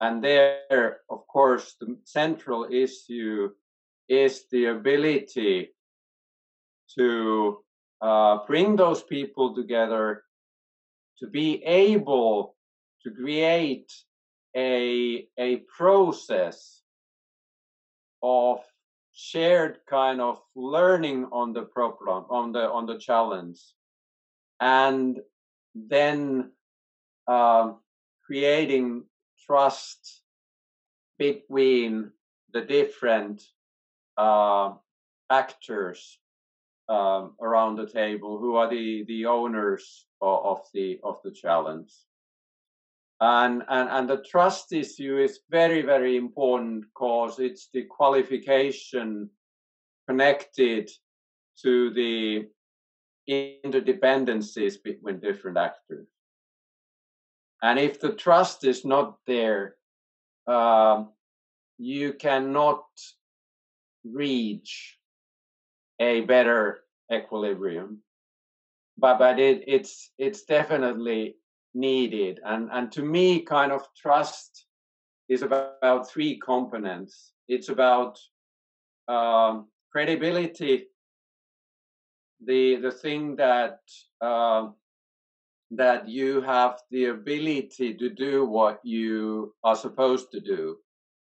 [0.00, 3.50] And there, of course, the central issue
[4.08, 5.70] is the ability
[6.98, 7.58] to
[8.00, 10.24] uh, bring those people together
[11.18, 12.54] to be able
[13.02, 13.92] to create
[14.56, 16.82] a, a process
[18.22, 18.60] of
[19.12, 23.60] shared kind of learning on the problem on the on the challenge.
[24.60, 25.20] And
[25.74, 26.50] then
[27.26, 27.72] uh,
[28.26, 29.04] creating
[29.46, 30.22] trust
[31.18, 32.10] between
[32.52, 33.42] the different
[34.16, 34.72] uh,
[35.30, 36.18] actors
[36.88, 41.90] um, around the table who are the the owners of, of the of the challenge
[43.20, 49.30] and, and, and the trust issue is very, very important because it's the qualification
[50.08, 50.90] connected
[51.62, 52.48] to the
[53.28, 56.08] interdependencies between different actors.
[57.62, 59.76] And if the trust is not there,
[60.46, 61.04] uh,
[61.78, 62.84] you cannot
[64.04, 64.98] reach
[66.00, 66.80] a better
[67.12, 68.00] equilibrium.
[68.98, 71.36] But but it, it's it's definitely
[71.74, 72.40] needed.
[72.44, 74.66] And, and to me, kind of trust
[75.28, 77.32] is about three components.
[77.48, 78.18] It's about
[79.08, 80.86] um, credibility,
[82.44, 83.80] the the thing that
[84.20, 84.68] uh,
[85.70, 90.76] that you have the ability to do what you are supposed to do,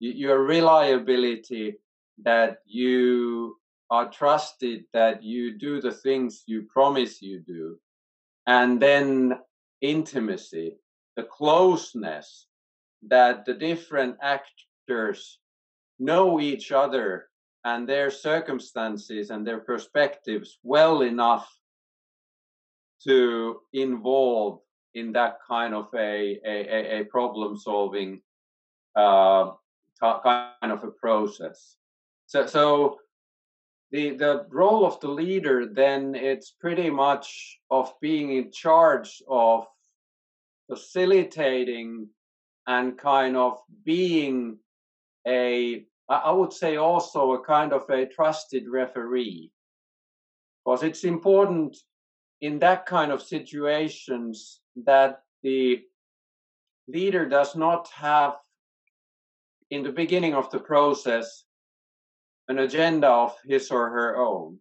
[0.00, 1.76] your reliability
[2.18, 3.56] that you
[3.90, 7.78] are trusted that you do the things you promise you do,
[8.46, 9.38] and then
[9.80, 10.76] intimacy,
[11.16, 12.46] the closeness
[13.08, 15.38] that the different actors
[15.98, 17.28] know each other
[17.64, 21.48] and their circumstances and their perspectives well enough
[23.04, 24.60] to involve
[24.94, 28.20] in that kind of a, a, a problem solving
[28.96, 29.50] uh,
[30.00, 31.76] kind of a process.
[32.32, 32.98] So, so
[33.90, 39.66] the the role of the leader then it's pretty much of being in charge of
[40.66, 42.08] facilitating
[42.66, 44.58] and kind of being
[45.28, 49.52] a i would say also a kind of a trusted referee.
[50.64, 51.76] Because it's important
[52.40, 55.82] in that kind of situations that the
[56.88, 58.36] leader does not have
[59.68, 61.44] in the beginning of the process
[62.48, 64.58] an agenda of his or her own.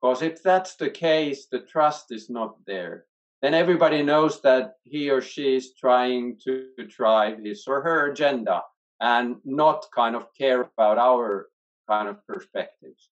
[0.00, 3.04] Because if that's the case the trust is not there.
[3.42, 8.62] Then everybody knows that he or she is trying to drive his or her agenda
[9.00, 11.48] and not kind of care about our
[11.88, 13.08] kind of perspectives.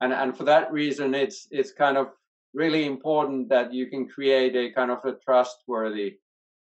[0.00, 2.08] And and for that reason it's it's kind of
[2.54, 6.18] really important that you can create a kind of a trustworthy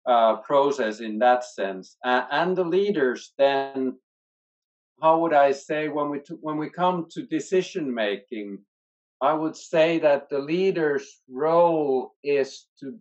[0.06, 1.96] uh, process in that sense.
[2.04, 3.98] And, and the leaders then
[5.02, 8.58] how would i say when we t- when we come to decision making
[9.20, 12.98] I would say that the leader's role is to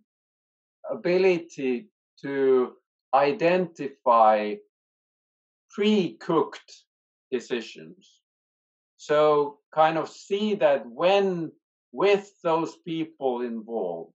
[0.90, 1.90] ability
[2.22, 2.74] to
[3.14, 4.56] identify
[5.70, 6.72] pre-cooked
[7.30, 8.22] decisions.
[8.96, 11.52] So kind of see that when
[11.92, 14.14] with those people involved,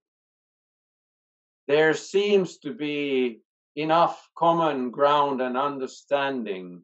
[1.67, 3.41] there seems to be
[3.75, 6.81] enough common ground and understanding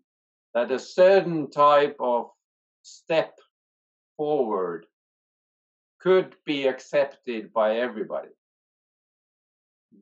[0.56, 2.32] that a certain type of
[2.82, 3.38] step
[4.16, 4.86] forward
[6.00, 8.30] could be accepted by everybody.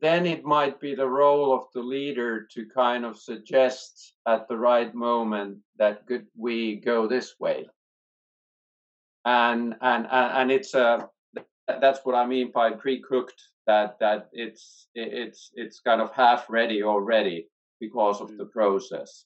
[0.00, 4.56] Then it might be the role of the leader to kind of suggest at the
[4.56, 7.66] right moment that could we go this way.
[9.24, 11.08] And and and, it's a
[11.66, 16.82] that's what I mean by pre-cooked that that it's it's it's kind of half ready
[16.82, 17.48] already
[17.80, 18.36] because of mm.
[18.36, 19.24] the process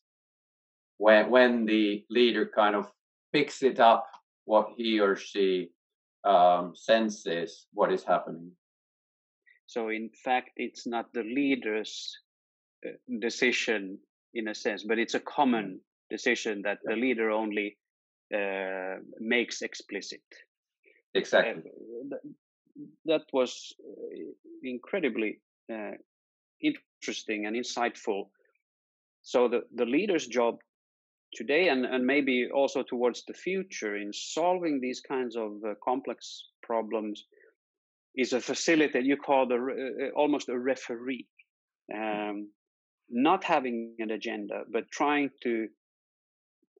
[0.98, 2.90] when when the leader kind of
[3.32, 4.06] picks it up
[4.44, 5.70] what he or she
[6.24, 8.52] um, senses what is happening.
[9.66, 12.18] So, in fact, it's not the leader's
[12.86, 13.98] uh, decision
[14.34, 15.80] in a sense, but it's a common
[16.10, 17.76] decision that the leader only
[18.34, 20.22] uh, makes explicit.
[21.14, 21.62] Exactly.
[22.12, 22.16] Uh,
[23.04, 24.16] that was uh,
[24.62, 25.92] incredibly uh,
[26.62, 28.28] interesting and insightful.
[29.22, 30.60] So, the, the leader's job
[31.34, 36.44] today and, and maybe also towards the future in solving these kinds of uh, complex
[36.62, 37.24] problems
[38.16, 41.26] is a facilitator you call the uh, uh, almost a referee.
[41.94, 42.50] Um,
[43.10, 45.68] not having an agenda but trying to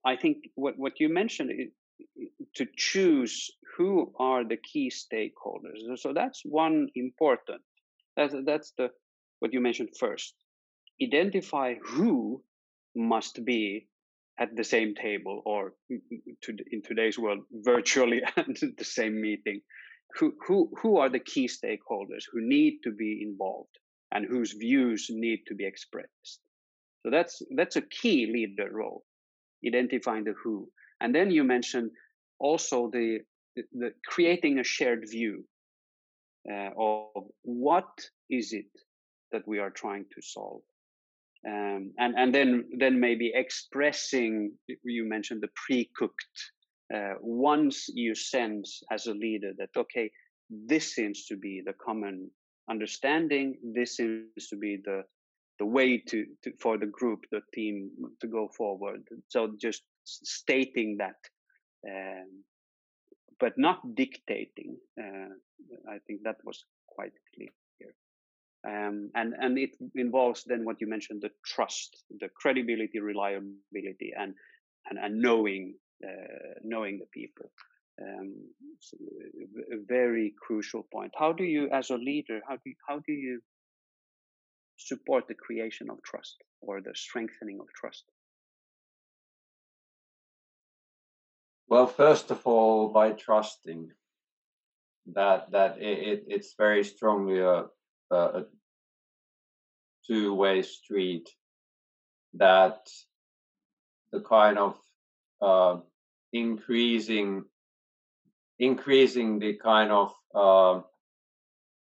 [0.05, 1.49] i think what, what you mentioned
[2.55, 5.97] to choose who are the key stakeholders.
[5.97, 7.61] So that's one important
[8.19, 8.89] that's that's the
[9.39, 10.33] what you mentioned first.
[11.01, 12.43] Identify who
[12.95, 13.87] must be
[14.39, 18.47] at the same table or to, in today's world virtually at
[18.77, 19.61] the same meeting.
[20.17, 23.77] Who, who, who are the key stakeholders who need to be involved
[24.11, 26.39] and whose views need to be expressed?
[27.03, 29.03] So that's that's a key leader role
[29.65, 30.69] identifying the who.
[30.99, 31.91] And then you mentioned
[32.39, 33.19] also the,
[33.55, 35.45] the, the creating a shared view
[36.51, 37.89] uh, of what
[38.29, 38.71] is it
[39.31, 40.61] that we are trying to solve
[41.47, 44.51] um, and and then then maybe expressing
[44.83, 46.39] you mentioned the pre-cooked
[46.93, 50.11] uh, once you sense as a leader that okay
[50.49, 52.29] this seems to be the common
[52.69, 55.03] understanding this seems to be the
[55.59, 57.89] the way to, to for the group the team
[58.21, 59.03] to go forward.
[59.27, 61.17] So just stating that
[61.87, 62.43] um,
[63.39, 65.33] but not dictating uh,
[65.89, 67.49] i think that was quite clear
[68.67, 74.33] um, and and it involves then what you mentioned the trust the credibility reliability and
[74.89, 77.51] and, and knowing uh, knowing the people.
[78.01, 78.33] Um,
[78.79, 78.97] so
[79.73, 81.11] a very crucial point.
[81.17, 83.41] How do you as a leader how do you, how do you
[84.77, 88.03] support the creation of trust or the strengthening of trust?
[91.69, 93.89] Well first of all by trusting
[95.13, 97.65] that that it, it's very strongly a
[98.11, 98.45] a
[100.05, 101.29] two-way street
[102.33, 102.87] that
[104.11, 104.77] the kind of
[105.41, 105.77] uh,
[106.33, 107.45] increasing
[108.59, 110.81] increasing the kind of uh,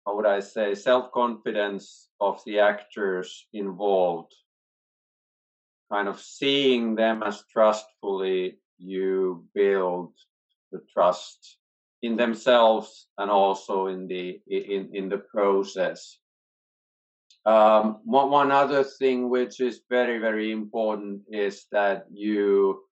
[0.07, 4.35] how would I say self-confidence of the actors involved,
[5.91, 10.15] kind of seeing them as trustfully, you build
[10.73, 11.59] the trust
[12.03, 16.19] in themselves and also in the in in the process.
[17.47, 22.83] Um, one, one other thing which is very very important is that you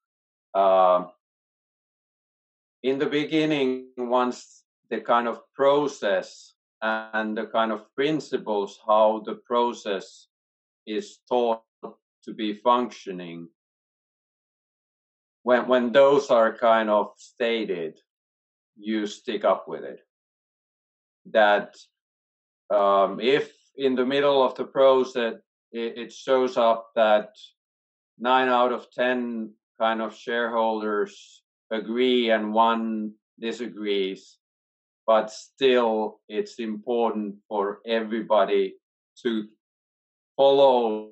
[0.55, 1.05] uh,
[2.83, 9.35] in the beginning once the kind of process and the kind of principles how the
[9.47, 10.29] process
[10.87, 11.63] is taught
[12.25, 13.49] to be functioning
[15.43, 17.99] when when those are kind of stated
[18.79, 20.01] you stick up with it.
[21.31, 21.75] That
[22.75, 25.35] um, if in the middle of the process
[25.73, 27.31] it, it shows up that
[28.19, 34.39] nine out of 10 kind of shareholders agree and one disagrees.
[35.07, 38.75] But still, it's important for everybody
[39.23, 39.45] to
[40.37, 41.11] follow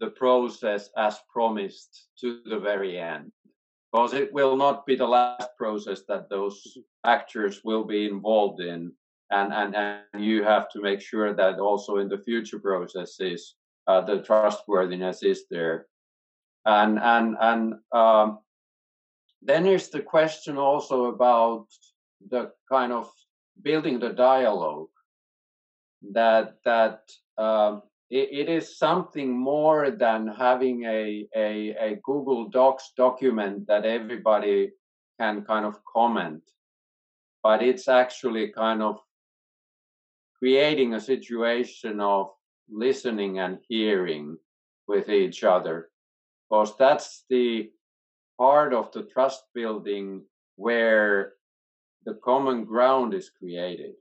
[0.00, 3.32] the process as promised to the very end.
[3.94, 8.92] Because it will not be the last process that those actors will be involved in.
[9.30, 13.54] And, and, and you have to make sure that also in the future processes,
[13.86, 15.86] uh, the trustworthiness is there.
[16.66, 18.40] And, and, and um,
[19.40, 21.68] then there's the question also about
[22.30, 23.08] the kind of
[23.62, 24.88] building the dialogue
[26.10, 27.02] that that
[27.38, 27.82] um,
[28.14, 34.70] it, it is something more than having a, a, a Google Docs document that everybody
[35.18, 36.42] can kind of comment,
[37.42, 39.00] but it's actually kind of
[40.38, 42.30] creating a situation of
[42.70, 44.38] listening and hearing
[44.86, 45.90] with each other.
[46.48, 47.72] Because that's the
[48.38, 50.22] part of the trust building
[50.54, 51.32] where
[52.04, 53.94] the common ground is created.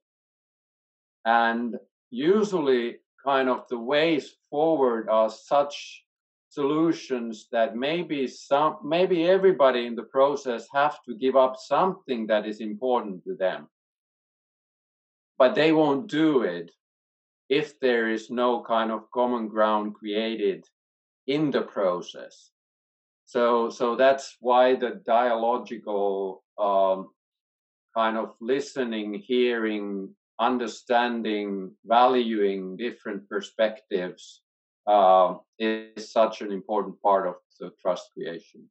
[1.25, 1.77] And
[2.11, 6.03] usually kind of the ways forward are such
[6.49, 12.45] solutions that maybe some maybe everybody in the process have to give up something that
[12.45, 13.67] is important to them.
[15.37, 16.71] But they won't do it
[17.49, 20.65] if there is no kind of common ground created
[21.25, 22.51] in the process.
[23.25, 27.09] So so that's why the dialogical um,
[27.95, 34.41] kind of listening hearing understanding, valuing different perspectives
[34.87, 38.69] uh, is such an important part of the trust creation.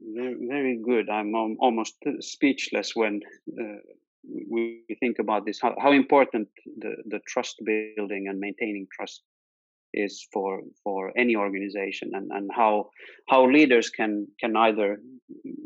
[0.00, 1.08] Very, very good.
[1.08, 3.20] I'm almost speechless when
[3.58, 3.78] uh,
[4.50, 5.58] we think about this.
[5.60, 6.48] How, how important
[6.78, 9.22] the, the trust building and maintaining trust
[9.94, 12.90] is for for any organization, and, and how
[13.28, 15.00] how leaders can can either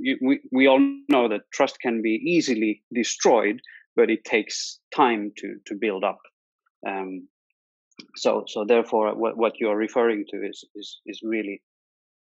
[0.01, 3.61] we we all know that trust can be easily destroyed
[3.97, 6.21] but it takes time to to build up.
[6.87, 7.29] Um,
[8.17, 11.63] so so therefore, what what you are referring to is is is really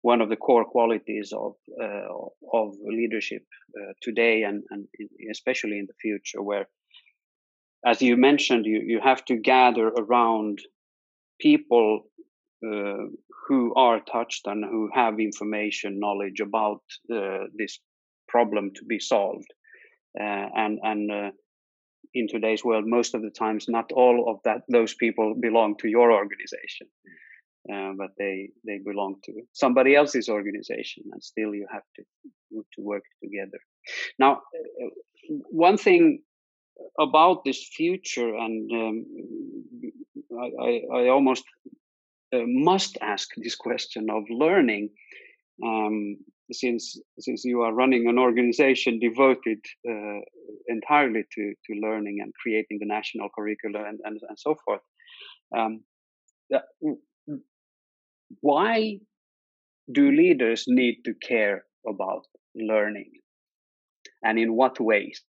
[0.02, 2.06] one of the core qualities of uh,
[2.52, 3.44] of leadership
[3.78, 4.86] uh, today and and
[5.30, 6.66] especially in the future, where
[7.84, 10.58] as you mentioned, you you have to gather around
[11.40, 12.02] people
[12.66, 13.04] uh,
[13.48, 17.80] who are touched and who have information knowledge about uh, this
[18.28, 19.50] problem to be solved
[20.18, 21.30] uh, and and uh,
[22.14, 25.88] in today's world, most of the times, not all of that those people belong to
[25.88, 26.88] your organization,
[27.72, 32.02] uh, but they they belong to somebody else's organization, and still you have to
[32.52, 33.58] to work together.
[34.18, 34.32] Now,
[34.82, 34.88] uh,
[35.50, 36.22] one thing
[36.98, 39.04] about this future, and um,
[40.40, 41.44] I, I, I, almost
[42.34, 44.90] uh, must ask this question of learning.
[45.62, 46.16] Um,
[46.52, 50.20] since since you are running an organization devoted uh,
[50.68, 54.80] entirely to to learning and creating the national curricula and and, and so forth
[55.56, 55.82] um,
[58.40, 58.98] why
[59.90, 63.10] do leaders need to care about learning?
[64.24, 65.22] And in what ways?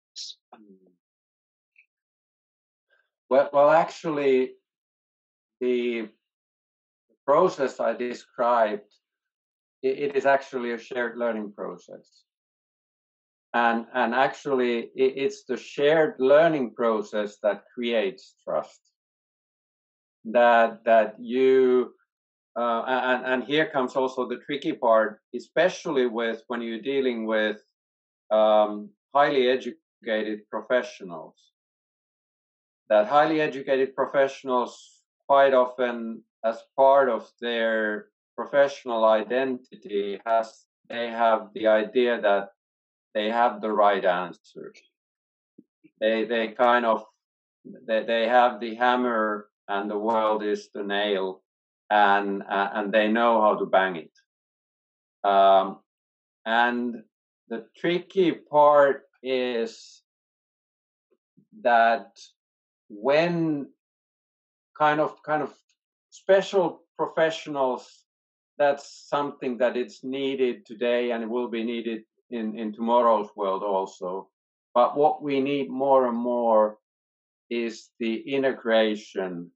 [3.29, 4.53] Well well actually
[5.61, 6.09] the
[7.25, 8.91] process i described
[9.81, 12.23] it is actually a shared learning process.
[13.53, 18.79] And and actually it's the shared learning process that creates trust.
[20.25, 21.93] That that you
[22.55, 27.57] uh, and and here comes also the tricky part especially with when you're dealing with
[28.29, 31.35] um, highly educated professionals.
[32.89, 38.09] That highly educated professionals quite often as part of their
[38.39, 42.51] professional identity has they have the idea that
[43.13, 44.73] they have the right answer.
[45.99, 47.03] They they kind of
[47.87, 51.41] they, they have the hammer and the world is the nail
[51.89, 54.15] and uh, and they know how to bang it.
[55.29, 55.79] Um,
[56.45, 57.03] and
[57.49, 60.01] the tricky part is
[61.61, 62.07] that
[62.87, 63.67] when
[64.77, 65.53] kind of kind of
[66.09, 67.98] special professionals
[68.59, 73.63] that's something that it's needed today and it will be needed in, in tomorrow's world
[73.63, 74.29] also.
[74.75, 76.77] But what we need more and more
[77.49, 79.49] is the integration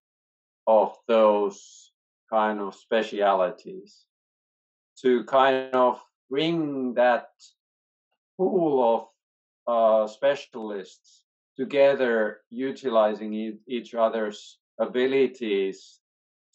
[0.66, 1.92] of those
[2.32, 4.06] kind of specialities
[5.02, 7.28] to kind of bring that
[8.38, 9.12] pool
[9.68, 11.24] of uh, specialists
[11.58, 16.00] together, utilizing e- each other's abilities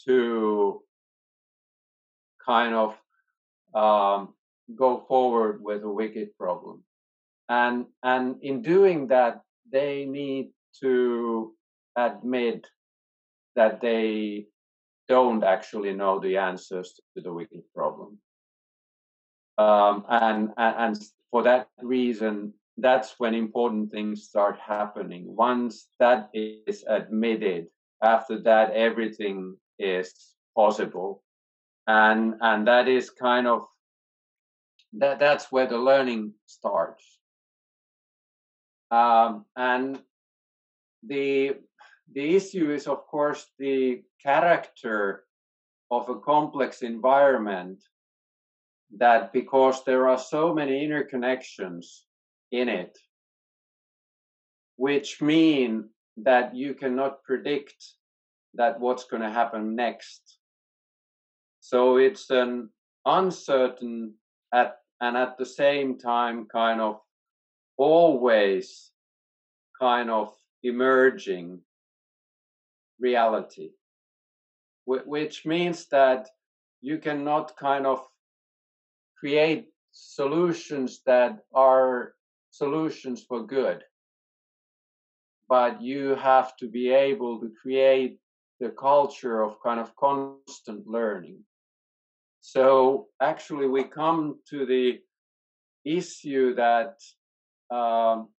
[0.05, 0.83] to
[2.49, 2.91] kind of
[3.75, 4.35] um,
[4.75, 6.83] go forward with a wicked problem.
[7.49, 11.53] And, and in doing that, they need to
[11.97, 12.67] admit
[13.55, 14.47] that they
[15.09, 18.19] don't actually know the answers to the wicked problem.
[19.59, 20.97] Um, and, and
[21.31, 25.25] for that reason, that's when important things start happening.
[25.27, 27.67] Once that is admitted,
[28.03, 30.15] after that, everything is
[30.55, 31.23] possible.
[31.89, 33.67] And, and that is kind of
[34.95, 37.05] that that's where the learning starts.
[38.91, 39.99] Um, and
[41.03, 41.57] the
[42.13, 45.25] the issue is of course the character
[45.91, 47.83] of a complex environment
[48.97, 51.85] that because there are so many interconnections
[52.51, 52.99] in it
[54.77, 57.77] which mean that you cannot predict
[58.55, 60.38] that what's going to happen next
[61.69, 62.71] so it's an
[63.05, 64.15] uncertain
[64.55, 66.99] at and at the same time kind of
[67.77, 68.91] always
[69.79, 71.61] kind of emerging
[72.99, 73.73] reality.
[74.87, 76.31] Which means that
[76.81, 78.01] you cannot kind of
[79.21, 82.15] create solutions that are
[82.51, 83.85] solutions for good.
[85.51, 88.21] But you have to be able to create
[88.59, 91.45] the culture of kind of constant learning
[92.51, 95.01] so actually, we come to the
[95.85, 96.95] issue that
[97.71, 98.31] um,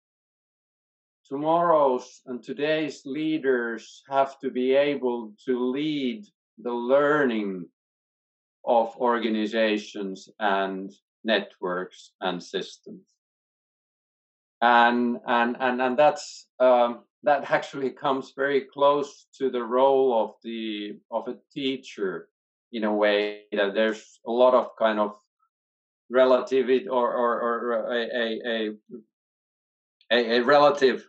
[1.28, 6.26] tomorrow's and today's leaders have to be able to lead
[6.58, 7.68] the learning
[8.66, 10.92] of organizations and
[11.24, 13.06] networks and systems.
[14.60, 20.32] And and and, and that's um, that actually comes very close to the role of
[20.44, 22.28] the of a teacher
[22.72, 25.16] in a way that there's a lot of kind of
[26.10, 28.72] relativity or or, or a, a,
[30.12, 31.08] a, a relative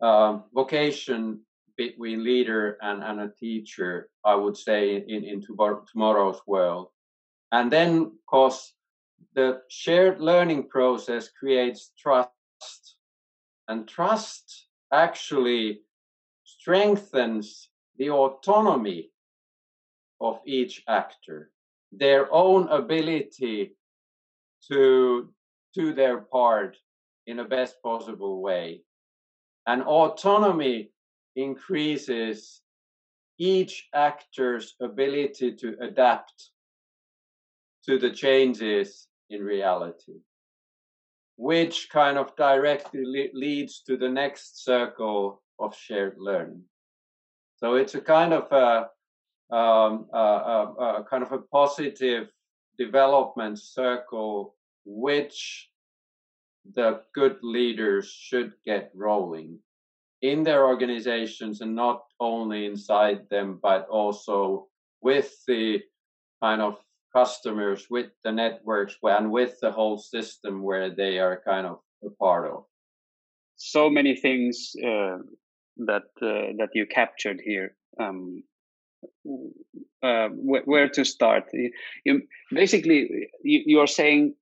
[0.00, 1.40] um, vocation
[1.76, 6.88] between leader and, and a teacher, I would say, in, in tomorrow's world.
[7.50, 8.72] And then, because
[9.34, 12.30] the shared learning process creates trust,
[13.68, 15.80] and trust actually
[16.44, 19.10] strengthens the autonomy
[20.20, 21.50] of each actor,
[21.92, 23.76] their own ability
[24.70, 25.32] to
[25.74, 26.76] do their part
[27.26, 28.82] in the best possible way.
[29.66, 30.90] And autonomy
[31.36, 32.60] increases
[33.38, 36.50] each actor's ability to adapt
[37.86, 40.20] to the changes in reality,
[41.36, 46.62] which kind of directly le- leads to the next circle of shared learning.
[47.56, 48.88] So it's a kind of a
[49.54, 50.06] um,
[51.10, 52.28] kind of a positive
[52.78, 55.70] development circle which
[56.74, 59.58] the good leaders should get rolling
[60.22, 64.66] in their organizations and not only inside them but also
[65.02, 65.80] with the
[66.42, 66.78] kind of
[67.14, 72.10] customers with the networks and with the whole system where they are kind of a
[72.10, 72.64] part of.
[73.56, 75.18] So many things uh,
[75.76, 78.42] that uh, that you captured here um,
[80.02, 81.44] uh, wh- where to start.
[81.52, 81.70] You,
[82.04, 84.34] you basically you, you're saying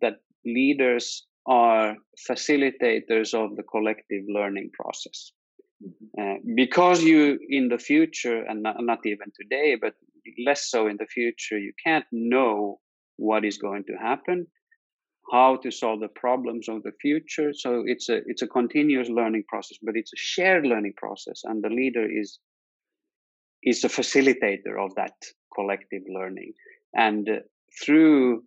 [0.00, 1.96] that leaders are
[2.28, 5.32] facilitators of the collective learning process.
[5.84, 6.20] Mm-hmm.
[6.20, 9.92] Uh, because you in the future and not, not, even today but
[10.46, 12.80] less so in the future you can't know
[13.16, 14.46] what is going to happen
[15.30, 19.44] how to solve the problems of the future so it's a it's a continuous learning
[19.48, 22.38] process but it's a shared learning process and the leader is
[23.66, 25.16] is a facilitator of that
[25.54, 26.52] collective learning.
[26.94, 27.40] And uh,
[27.82, 28.44] through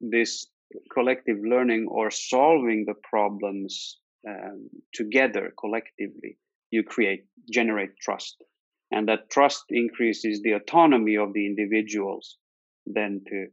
[0.00, 0.46] this
[0.92, 6.38] collective learning or solving the problems um, together collectively,
[6.70, 8.42] you create, generate trust.
[8.90, 12.38] And that trust increases the autonomy of the individuals
[12.86, 13.46] then to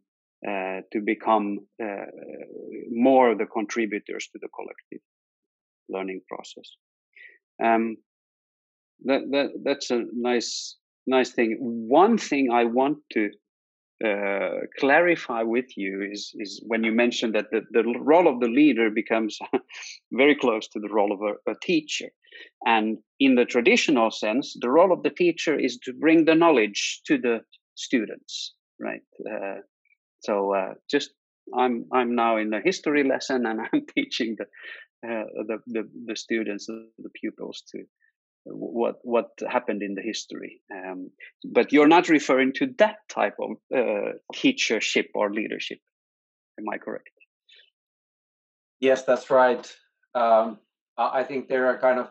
[0.47, 2.05] uh, to become uh,
[2.89, 5.01] more the contributors to the collective
[5.89, 6.77] learning process.
[7.61, 7.97] Um,
[9.05, 10.77] that, that that's a nice
[11.07, 11.57] nice thing.
[11.59, 13.29] One thing I want to
[14.05, 18.47] uh, clarify with you is is when you mentioned that the, the role of the
[18.47, 19.37] leader becomes
[20.13, 22.07] very close to the role of a, a, teacher
[22.65, 27.01] and in the traditional sense the role of the teacher is to bring the knowledge
[27.07, 27.41] to the
[27.75, 29.59] students right uh,
[30.21, 31.11] so uh, just
[31.57, 34.45] i'm i'm now in a history lesson and i'm teaching the,
[35.09, 37.83] uh, the the, the students the pupils to
[38.51, 40.61] what what happened in the history.
[40.71, 41.11] Um,
[41.43, 45.79] but you're not referring to that type of uh, teachership or leadership.
[46.59, 47.09] Am I correct?
[48.79, 49.65] Yes, that's right.
[50.15, 50.59] Um,
[50.97, 52.09] I think there are kind of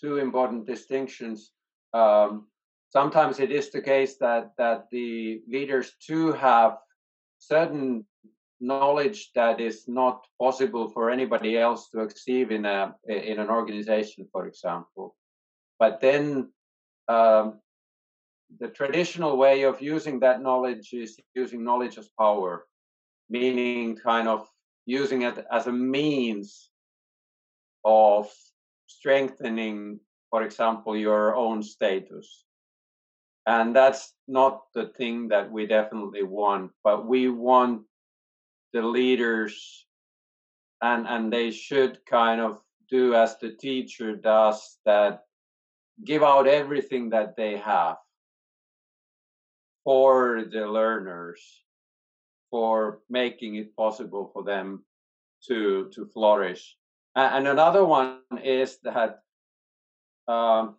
[0.00, 1.52] two important distinctions.
[1.92, 2.48] Um,
[2.90, 6.78] sometimes it is the case that that the leaders too have
[7.38, 8.06] certain
[8.60, 14.28] knowledge that is not possible for anybody else to achieve in a in an organization,
[14.32, 15.16] for example.
[15.82, 16.52] But then
[17.08, 17.58] um,
[18.60, 22.68] the traditional way of using that knowledge is using knowledge as power,
[23.28, 24.46] meaning kind of
[24.86, 26.70] using it as a means
[27.84, 28.30] of
[28.86, 29.98] strengthening,
[30.30, 32.44] for example, your own status.
[33.48, 37.82] And that's not the thing that we definitely want, but we want
[38.72, 39.84] the leaders
[40.80, 45.24] and and they should kind of do as the teacher does that
[46.04, 47.96] give out everything that they have
[49.84, 51.62] for the learners
[52.50, 54.84] for making it possible for them
[55.48, 56.76] to to flourish.
[57.14, 59.20] And another one is that
[60.28, 60.76] um,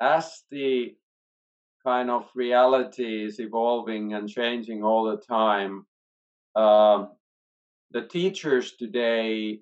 [0.00, 0.94] as the
[1.84, 5.86] kind of reality is evolving and changing all the time
[6.54, 7.10] um,
[7.90, 9.60] the teachers today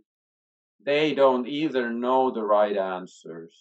[0.84, 3.54] they don't either know the right answers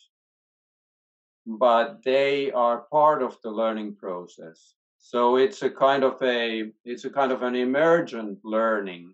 [1.47, 4.73] but they are part of the learning process.
[4.99, 9.13] So it's a kind of a it's a kind of an emergent learning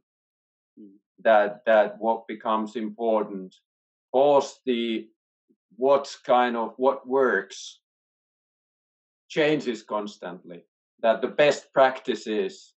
[1.23, 3.55] that that what becomes important.
[4.11, 5.07] Because the
[5.77, 7.79] what's kind of what works
[9.29, 10.65] changes constantly.
[11.01, 12.73] That the best practices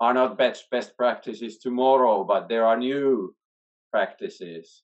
[0.00, 3.34] are not best best practices tomorrow but there are new
[3.92, 4.82] practices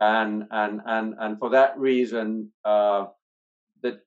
[0.00, 3.06] and and and and for that reason uh,
[3.82, 4.00] the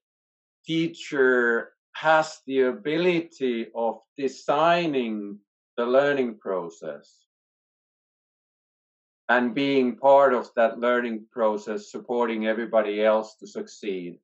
[0.65, 5.37] teacher has the ability of designing
[5.77, 7.25] the learning process
[9.29, 14.17] and being part of that learning process, supporting everybody else to succeed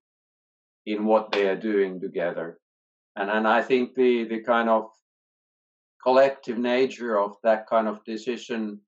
[0.86, 2.60] in what they are doing together.
[3.16, 4.90] And, and I think the, the kind of
[6.04, 8.80] collective nature of that kind of decision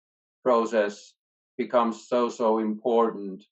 [0.44, 1.14] process
[1.58, 3.44] becomes so, so important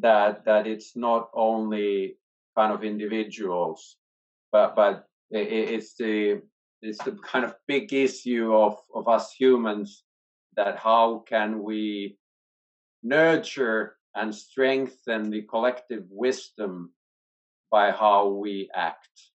[0.00, 2.16] that, that it's not only
[2.56, 3.96] kind of individuals,
[4.50, 6.42] but, but it's the,
[6.82, 10.04] it's the kind of big issue of, of us humans
[10.56, 12.18] that how can we
[13.02, 16.92] nurture and strengthen the collective wisdom
[17.70, 19.30] by how we act.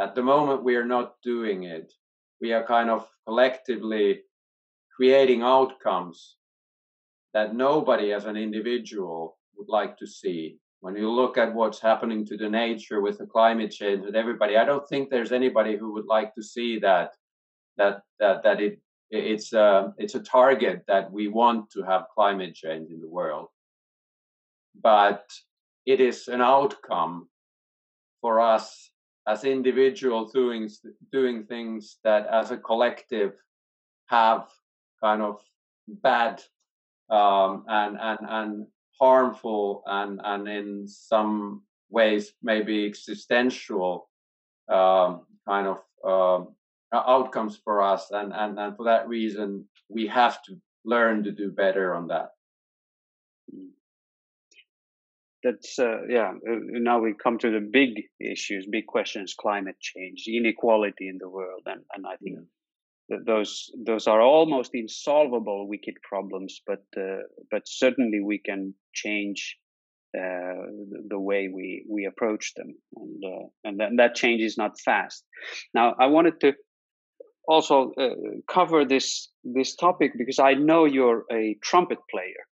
[0.00, 1.92] At the moment, we are not doing it.
[2.40, 4.22] We are kind of collectively
[4.94, 6.35] creating outcomes
[7.36, 10.56] that nobody as an individual would like to see.
[10.80, 14.56] When you look at what's happening to the nature with the climate change and everybody,
[14.56, 17.10] I don't think there's anybody who would like to see that
[17.76, 18.80] that that that it
[19.10, 23.48] it's a it's a target that we want to have climate change in the world
[24.82, 25.24] but
[25.84, 27.28] it is an outcome
[28.20, 28.90] for us
[29.28, 30.68] as individuals doing
[31.12, 33.34] doing things that as a collective
[34.06, 34.48] have
[35.02, 35.40] kind of
[35.86, 36.42] bad
[37.10, 38.66] um, and and and
[39.00, 44.08] harmful and and in some ways maybe existential
[44.68, 46.54] um, kind of um,
[46.92, 51.50] outcomes for us and, and and for that reason we have to learn to do
[51.50, 52.30] better on that
[53.54, 53.68] mm.
[55.42, 60.24] that's uh, yeah uh, now we come to the big issues big questions climate change
[60.26, 62.55] inequality in the world and and i think yeah.
[63.26, 69.56] Those those are almost insolvable wicked problems but uh, but certainly we can change
[70.16, 70.66] uh,
[71.08, 75.24] the way we we approach them and uh, and that, that change is not fast.
[75.74, 76.54] Now i wanted to
[77.46, 78.08] also uh,
[78.48, 82.42] cover this this topic because I know you're a trumpet player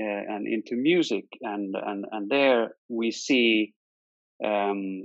[0.00, 3.74] uh, and into music, and and and there we see
[4.44, 5.04] um,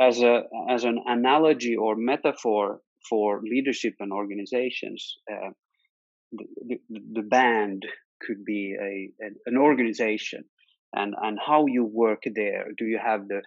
[0.00, 5.16] as a as an analogy or metaphor for leadership and organizations.
[5.30, 5.50] Uh,
[6.32, 7.86] the, the, the, band
[8.20, 9.10] could be a
[9.46, 10.44] an organization,
[10.92, 12.66] and and how you work there.
[12.76, 13.42] Do you have the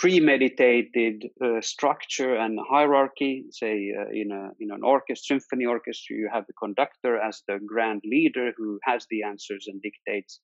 [0.00, 3.44] premeditated uh, structure and hierarchy.
[3.50, 7.58] Say uh, in a in an orchestra, symphony orchestra, you have the conductor as the
[7.64, 10.40] grand leader who has the answers and dictates.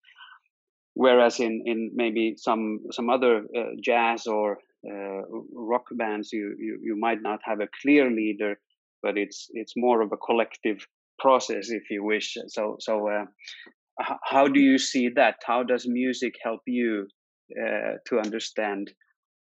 [0.95, 4.59] Whereas in in maybe some some other uh, jazz or
[4.89, 5.23] uh,
[5.53, 8.59] rock bands, you, you you might not have a clear leader,
[9.03, 10.87] but it's it's more of a collective
[11.19, 12.37] process, if you wish.
[12.49, 13.09] So so.
[13.09, 13.27] Uh,
[14.25, 15.37] how do you see that?
[15.45, 17.07] How does music help you
[17.61, 18.91] uh, to understand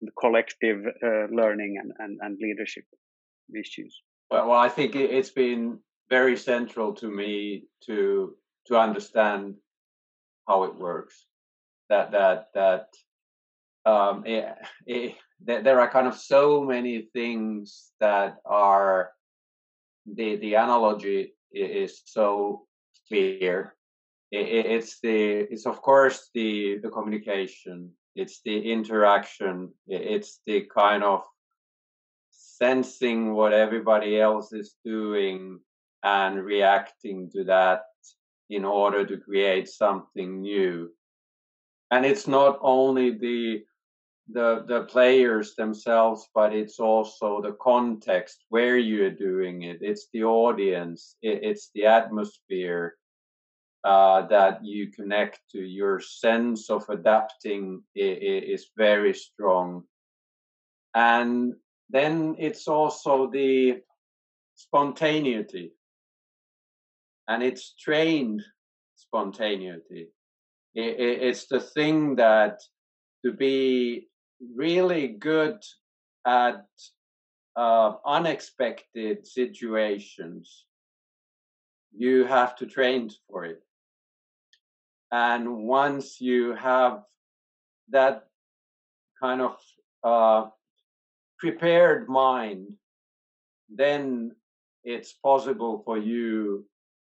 [0.00, 2.84] the collective uh, learning and, and, and leadership
[3.54, 4.00] issues?
[4.30, 5.78] Well, well, I think it's been
[6.10, 8.34] very central to me to
[8.66, 9.54] to understand
[10.48, 11.26] how it works.
[11.88, 12.88] That that that
[13.84, 14.54] um, it,
[14.86, 19.10] it, there are kind of so many things that are
[20.06, 22.66] the the analogy is so
[23.08, 23.74] clear.
[24.30, 27.92] It, it's the it's of course the the communication.
[28.14, 29.72] It's the interaction.
[29.86, 31.22] It's the kind of
[32.30, 35.60] sensing what everybody else is doing
[36.02, 37.82] and reacting to that
[38.48, 40.90] in order to create something new.
[41.90, 43.64] And it's not only the
[44.28, 49.78] the the players themselves, but it's also the context where you're doing it.
[49.80, 51.16] It's the audience.
[51.22, 52.96] It, it's the atmosphere
[53.84, 55.60] uh, that you connect to.
[55.60, 59.84] Your sense of adapting is very strong,
[60.94, 61.54] and
[61.90, 63.80] then it's also the
[64.56, 65.72] spontaneity
[67.28, 68.42] and it's trained
[68.96, 70.08] spontaneity.
[70.74, 72.60] It's the thing that
[73.24, 74.08] to be
[74.54, 75.62] really good
[76.26, 76.66] at
[77.56, 80.64] uh, unexpected situations,
[81.96, 83.62] you have to train for it.
[85.10, 87.02] And once you have
[87.90, 88.24] that
[89.20, 89.56] kind of
[90.02, 90.50] uh,
[91.38, 92.74] prepared mind,
[93.68, 94.32] then
[94.84, 96.66] it's possible for you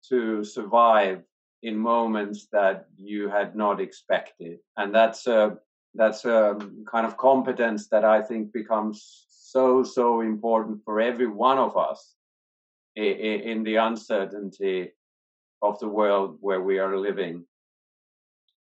[0.10, 1.22] to survive
[1.64, 5.58] in moments that you had not expected and that's a
[5.96, 6.58] that's a
[6.90, 12.16] kind of competence that i think becomes so so important for every one of us
[12.96, 14.92] in the uncertainty
[15.62, 17.46] of the world where we are living.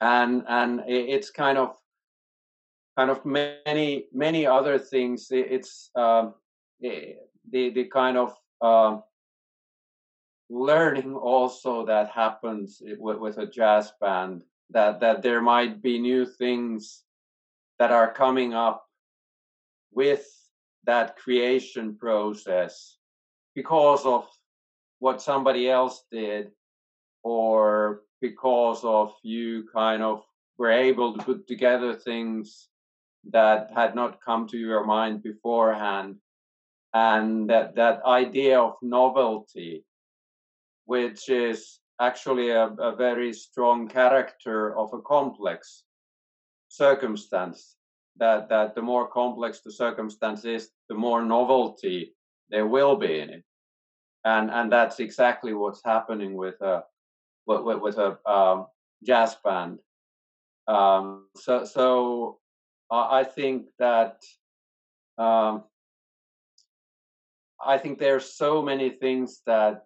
[0.01, 1.77] And and it's kind of
[2.97, 5.29] kind of many many other things.
[5.31, 6.35] It's um,
[6.81, 7.17] the
[7.51, 8.99] the kind of uh,
[10.49, 16.25] learning also that happens with, with a jazz band that that there might be new
[16.25, 17.05] things
[17.81, 18.85] that are coming up
[19.91, 20.25] with
[20.85, 22.99] that creation process
[23.55, 24.29] because of
[24.99, 26.53] what somebody else did
[27.23, 30.23] or because of you kind of
[30.59, 32.69] were able to put together things
[33.31, 36.17] that had not come to your mind beforehand.
[36.93, 39.85] And that that idea of novelty
[40.85, 45.85] which is actually a, a very strong character of a complex
[46.71, 47.77] circumstance.
[48.17, 52.15] That that the more complex the circumstance is, the more novelty
[52.51, 53.45] there will be in it,
[54.25, 56.85] and and that's exactly what's happening with a
[57.47, 58.67] with, with a um,
[59.05, 59.79] jazz band.
[60.67, 62.39] Um, so so
[62.91, 64.23] I think that
[65.17, 65.65] um,
[67.65, 69.85] I think there's so many things that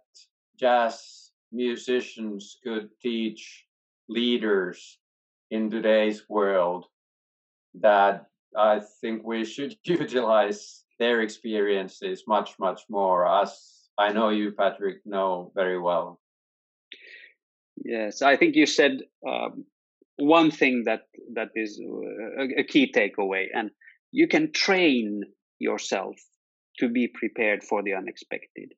[0.59, 3.66] jazz musicians could teach
[4.09, 4.99] leaders
[5.51, 6.87] in today's world
[7.81, 8.27] that
[8.57, 13.59] I think we should utilize their experiences much, much more, as
[13.99, 16.21] I know you, Patrick, know very well.
[17.85, 19.65] Yes, I think you said um,
[20.17, 21.03] one thing that
[21.35, 23.71] that is a, a key takeaway, and
[24.13, 25.23] you can train
[25.59, 26.15] yourself
[26.79, 28.75] to be prepared for the unexpected,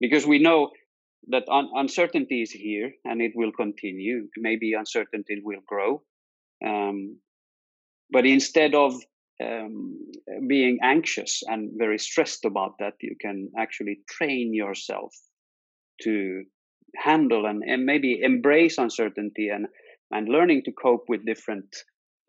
[0.00, 0.70] because we know
[1.28, 4.28] that un- uncertainty is here and it will continue.
[4.36, 6.02] Maybe uncertainty will grow.
[6.64, 7.18] Um,
[8.10, 8.94] but instead of
[9.42, 9.98] um,
[10.48, 15.14] being anxious and very stressed about that, you can actually train yourself
[16.02, 16.44] to
[16.96, 19.66] handle and, and maybe embrace uncertainty and,
[20.10, 21.76] and learning to cope with different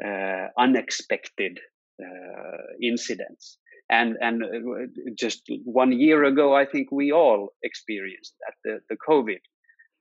[0.03, 1.59] uh, unexpected
[2.03, 3.57] uh, incidents
[3.89, 8.97] and and uh, just one year ago i think we all experienced that the, the
[9.07, 9.39] covid.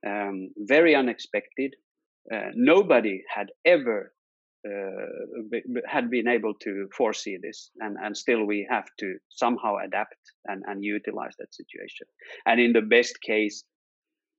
[0.05, 1.75] Um, very unexpected.
[2.31, 4.13] Uh, nobody had ever
[4.67, 5.51] uh,
[5.87, 7.71] had been able to foresee this.
[7.79, 12.07] And and still we have to somehow adapt and and utilize that situation.
[12.45, 13.63] And in the best case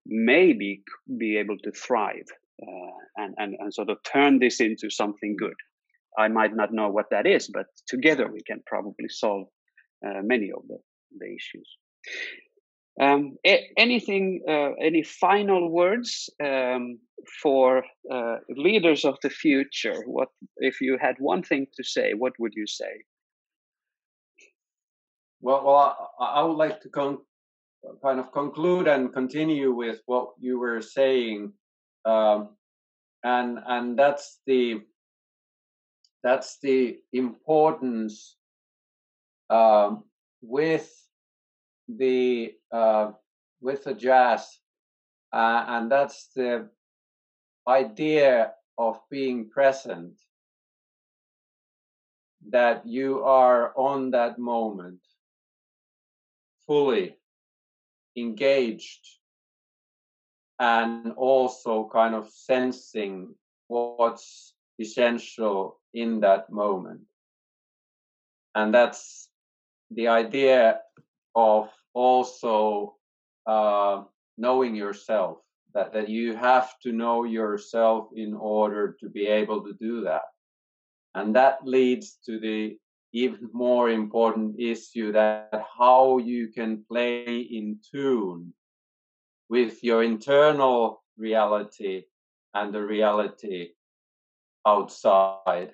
[0.07, 0.82] maybe
[1.18, 2.28] be able to thrive
[2.62, 5.57] uh, and, and and sort of turn this into something good
[6.18, 9.46] I might not know what that is, but together we can probably solve
[10.06, 10.78] uh, many of the,
[11.18, 11.68] the issues.
[13.00, 16.98] Um, a- anything, uh, any final words um,
[17.42, 20.02] for uh, leaders of the future?
[20.06, 22.14] What if you had one thing to say?
[22.14, 23.04] What would you say?
[25.40, 27.18] Well, well, I, I would like to con-
[28.02, 31.52] kind of conclude and continue with what you were saying,
[32.04, 32.56] um,
[33.22, 34.80] and and that's the
[36.29, 38.37] that's the importance
[39.49, 40.05] um,
[40.43, 40.93] with
[41.89, 43.12] the uh,
[43.62, 44.47] with the jazz,
[45.33, 46.68] uh, and that's the
[47.66, 50.12] idea of being present.
[52.51, 55.01] That you are on that moment,
[56.66, 57.16] fully
[58.16, 59.05] engaged,
[60.59, 63.35] and also kind of sensing
[63.68, 67.01] what's essential in that moment.
[68.55, 69.28] And that's
[69.91, 70.80] the idea
[71.34, 72.97] of also
[73.47, 74.03] uh,
[74.36, 75.39] knowing yourself,
[75.74, 80.22] that, that you have to know yourself in order to be able to do that.
[81.14, 82.78] And that leads to the
[83.12, 88.53] even more important issue that how you can play in tune
[89.49, 92.05] with your internal reality
[92.55, 93.70] and the reality
[94.66, 95.72] outside